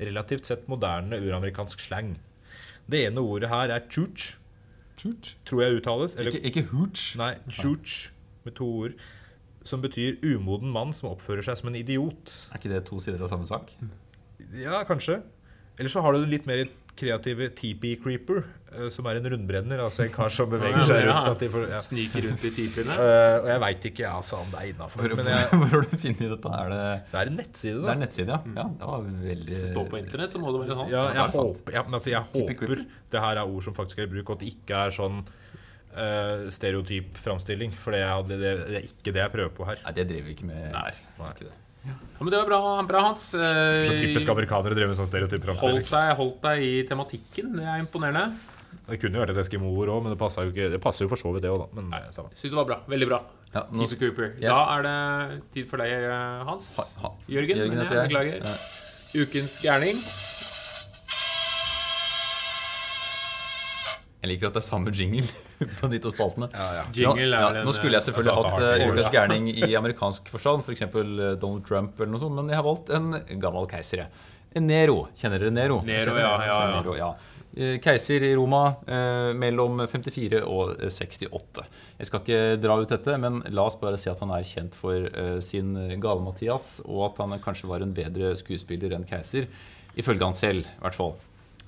[0.03, 2.15] relativt sett moderne uramerikansk slang.
[2.91, 4.37] Det ene ordet her er chooch,
[4.99, 5.35] Chooch?
[5.49, 6.15] tror jeg uttales.
[6.19, 7.05] Eller, Ikke, ikke hooch.
[7.19, 8.11] nei, chooch,
[8.45, 8.97] med to ord.
[9.67, 12.33] Som betyr umoden mann som oppfører seg som en idiot.
[12.51, 13.71] Er ikke det to sider av samme sak?
[14.59, 15.21] Ja, kanskje.
[15.79, 16.65] Eller så har du det litt mer
[16.99, 19.81] kreative TP Creeper, eh, som er en rundbrenner.
[19.85, 21.31] Altså en kar som beveger seg rundt.
[21.33, 21.81] At de får, ja.
[21.85, 22.97] Sniker rundt i tipiene.
[22.97, 25.07] Uh, og jeg veit ikke altså, om det er innafor.
[25.13, 26.55] Hvor, har du funnet dette?
[26.59, 26.83] Er det,
[27.13, 28.41] det er en nettside, det er en nettside, ja.
[28.61, 30.93] ja det var veldig Hvis det står på internett, så må det være sant.
[30.93, 31.63] Ja, jeg sant.
[31.63, 34.29] håper, ja, men altså, jeg håper det her er ord som faktisk er i bruk,
[34.29, 37.75] og at det ikke er sånn uh, stereotyp framstilling.
[37.81, 39.83] For det er, det, det, det er ikke det jeg prøver på her.
[39.87, 40.65] Nei, det driver vi ikke med.
[40.77, 40.89] Nei.
[40.93, 41.59] er ikke det.
[41.83, 43.35] Ja, men det var bra, bra Hans.
[43.35, 45.55] Eh, Så typisk amerikanere driver med sånn stereotyper.
[45.59, 47.57] Holdt deg, holdt deg i tematikken.
[47.59, 48.37] Det er imponerende.
[48.87, 51.11] Det kunne jo vært et eskimoord òg, men det passer jo, ikke, det passer jo
[51.11, 51.81] for så vidt, det òg, da.
[51.81, 51.91] Men.
[52.15, 52.79] Syns det var bra.
[52.91, 53.19] Veldig bra.
[53.53, 54.31] Ja, nå, Cooper.
[54.41, 54.55] Yes.
[54.55, 56.71] Da er det tid for deg, eh, Hans.
[56.79, 57.11] ha, ha.
[57.29, 58.09] Jørgen, Jørgen men jeg jeg.
[58.09, 58.47] beklager.
[58.47, 59.23] Ja.
[59.23, 60.01] Ukens gærning.
[64.23, 65.27] Jeg liker at det er samme jingle
[65.81, 66.49] på de to spaltene.
[66.55, 66.85] Ja, ja.
[66.95, 70.31] Jingle nå, ja, nå skulle jeg selvfølgelig eh, hatt datahardt uh, ukas gærning i amerikansk
[70.31, 70.87] forstand, f.eks.
[70.95, 73.13] For Donald Trump eller noe sånt, men jeg har valgt en
[73.43, 74.07] gammel keiser.
[74.61, 75.07] Nero.
[75.17, 75.81] Kjenner dere Nero?
[75.87, 76.65] Nero, ja, ja, ja.
[76.77, 77.13] Nero, ja.
[77.57, 81.65] Eh, Keiser i Roma eh, mellom 54 og eh, 68.
[81.99, 84.77] Jeg skal ikke dra ut dette, men la oss bare si at han er kjent
[84.79, 89.51] for eh, sin gale-Mathias, og at han kanskje var en bedre skuespiller enn keiser.
[90.01, 91.13] Ifølge han selv, i hvert fall.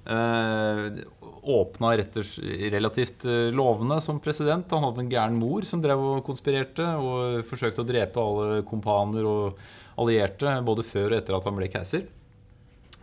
[0.05, 1.03] Eh,
[1.45, 4.71] åpna relativt eh, lovende som president.
[4.71, 9.29] Han hadde en gæren mor som drev og konspirerte og forsøkte å drepe alle kompaner
[9.29, 9.65] og
[10.01, 12.09] allierte både før og etter at han ble keiser.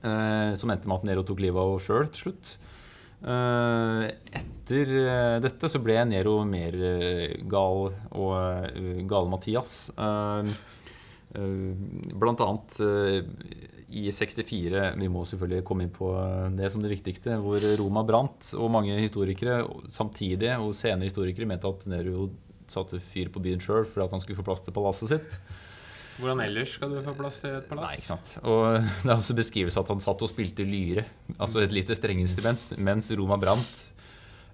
[0.01, 2.55] Eh, som endte med at Nero tok livet av henne sjøl til slutt.
[3.21, 4.05] Eh,
[4.41, 4.95] etter
[5.43, 6.77] dette så ble Nero mer
[7.51, 9.91] gal og uh, gale-Mathias.
[9.93, 10.51] Eh,
[11.35, 12.79] eh, blant annet
[13.91, 16.11] i 64 Vi må selvfølgelig komme inn på
[16.57, 18.53] det som det viktigste, hvor Roma brant.
[18.57, 19.61] Og mange historikere
[19.91, 22.29] samtidig og senere historikere mente at Nero
[22.71, 25.37] satte fyr på byen sjøl for at han skulle få plass til palasset sitt.
[26.21, 27.87] Hvordan ellers skal du få plass til et palass?
[27.87, 28.33] Nei, ikke sant.
[28.43, 28.65] Og
[29.03, 31.05] det er også beskrivelse at han satt og spilte lyre,
[31.37, 33.81] altså et lite strengeinstrument, mens Roma brant.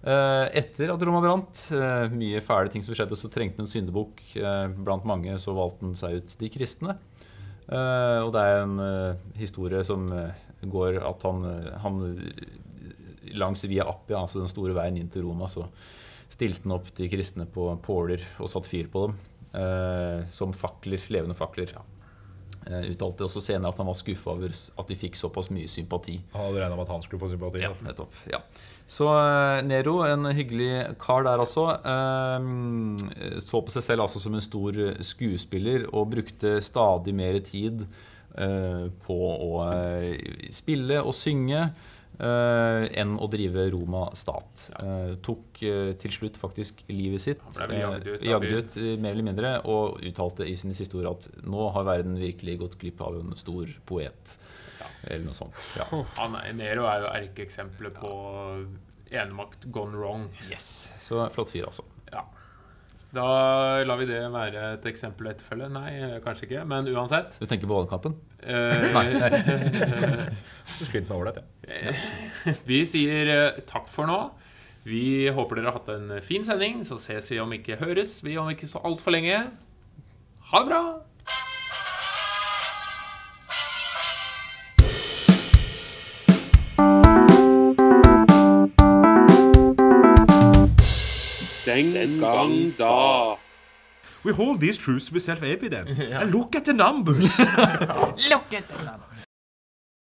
[0.07, 3.71] Eh, Etter at Roma brant, eh, mye fæle ting som skjedde, så trengte han en
[3.73, 4.21] syndebukk.
[4.37, 6.97] Eh, Blant mange så valgte han seg ut de kristne.
[7.67, 10.31] Eh, Og det er en uh, historie som uh,
[10.63, 11.43] går at han,
[11.83, 11.99] han
[13.37, 15.67] langs Via Appia, altså den store veien inn til Roma, så
[16.31, 19.19] stilte han opp de kristne på påler og satte fyr på dem.
[20.35, 21.71] Som fakler, levende fakler.
[21.71, 21.96] Eh,
[22.91, 26.17] uttalte også senere at han var skuffa over at de fikk såpass mye sympati.
[26.33, 27.63] Han hadde regna med at han skulle få sympati.
[27.63, 28.17] Ja, nettopp.
[28.31, 28.41] Ja.
[28.87, 34.37] Så eh, Nero, en hyggelig kar der altså, eh, så på seg selv altså som
[34.37, 37.83] en stor skuespiller og brukte stadig mer tid
[38.37, 41.69] eh, på å eh, spille og synge.
[42.19, 44.67] Eh, enn å drive Roma stat.
[44.77, 47.43] Uh, tok uh, til slutt faktisk livet sitt.
[47.59, 51.69] Han ble ut ut, mer eller mindre, og uttalte i sin siste ord at nå
[51.75, 54.37] har verden virkelig gått glipp av en stor poet.
[55.07, 55.57] Eller noe sånt.
[55.77, 55.87] Ja.
[56.19, 58.11] Han er, Nero er jo erkeeksempelet på
[59.07, 60.27] enemakt gone wrong.
[60.51, 60.91] Yes.
[60.99, 61.85] Så flott fyr, altså.
[62.11, 62.25] Ja.
[63.17, 65.69] Da lar vi det være et eksempel og etterfølge.
[65.73, 65.91] Nei,
[66.21, 67.39] kanskje ikke, men uansett.
[67.41, 68.13] Du tenker på valgkampen?
[68.45, 68.83] Eh,
[70.87, 71.43] Skryt over det.
[71.65, 71.95] ja.
[72.67, 74.19] vi sier eh, takk for nå.
[74.87, 76.83] Vi håper dere har hatt en fin sending.
[76.87, 79.41] Så ses vi om ikke høres vi om ikke så altfor lenge.
[80.51, 80.83] Ha det bra!
[91.83, 93.37] Den gang da.
[94.23, 95.89] We hold these truths to be self-evident.
[96.21, 97.39] And look at the numbers!
[97.39, 99.06] look at the etter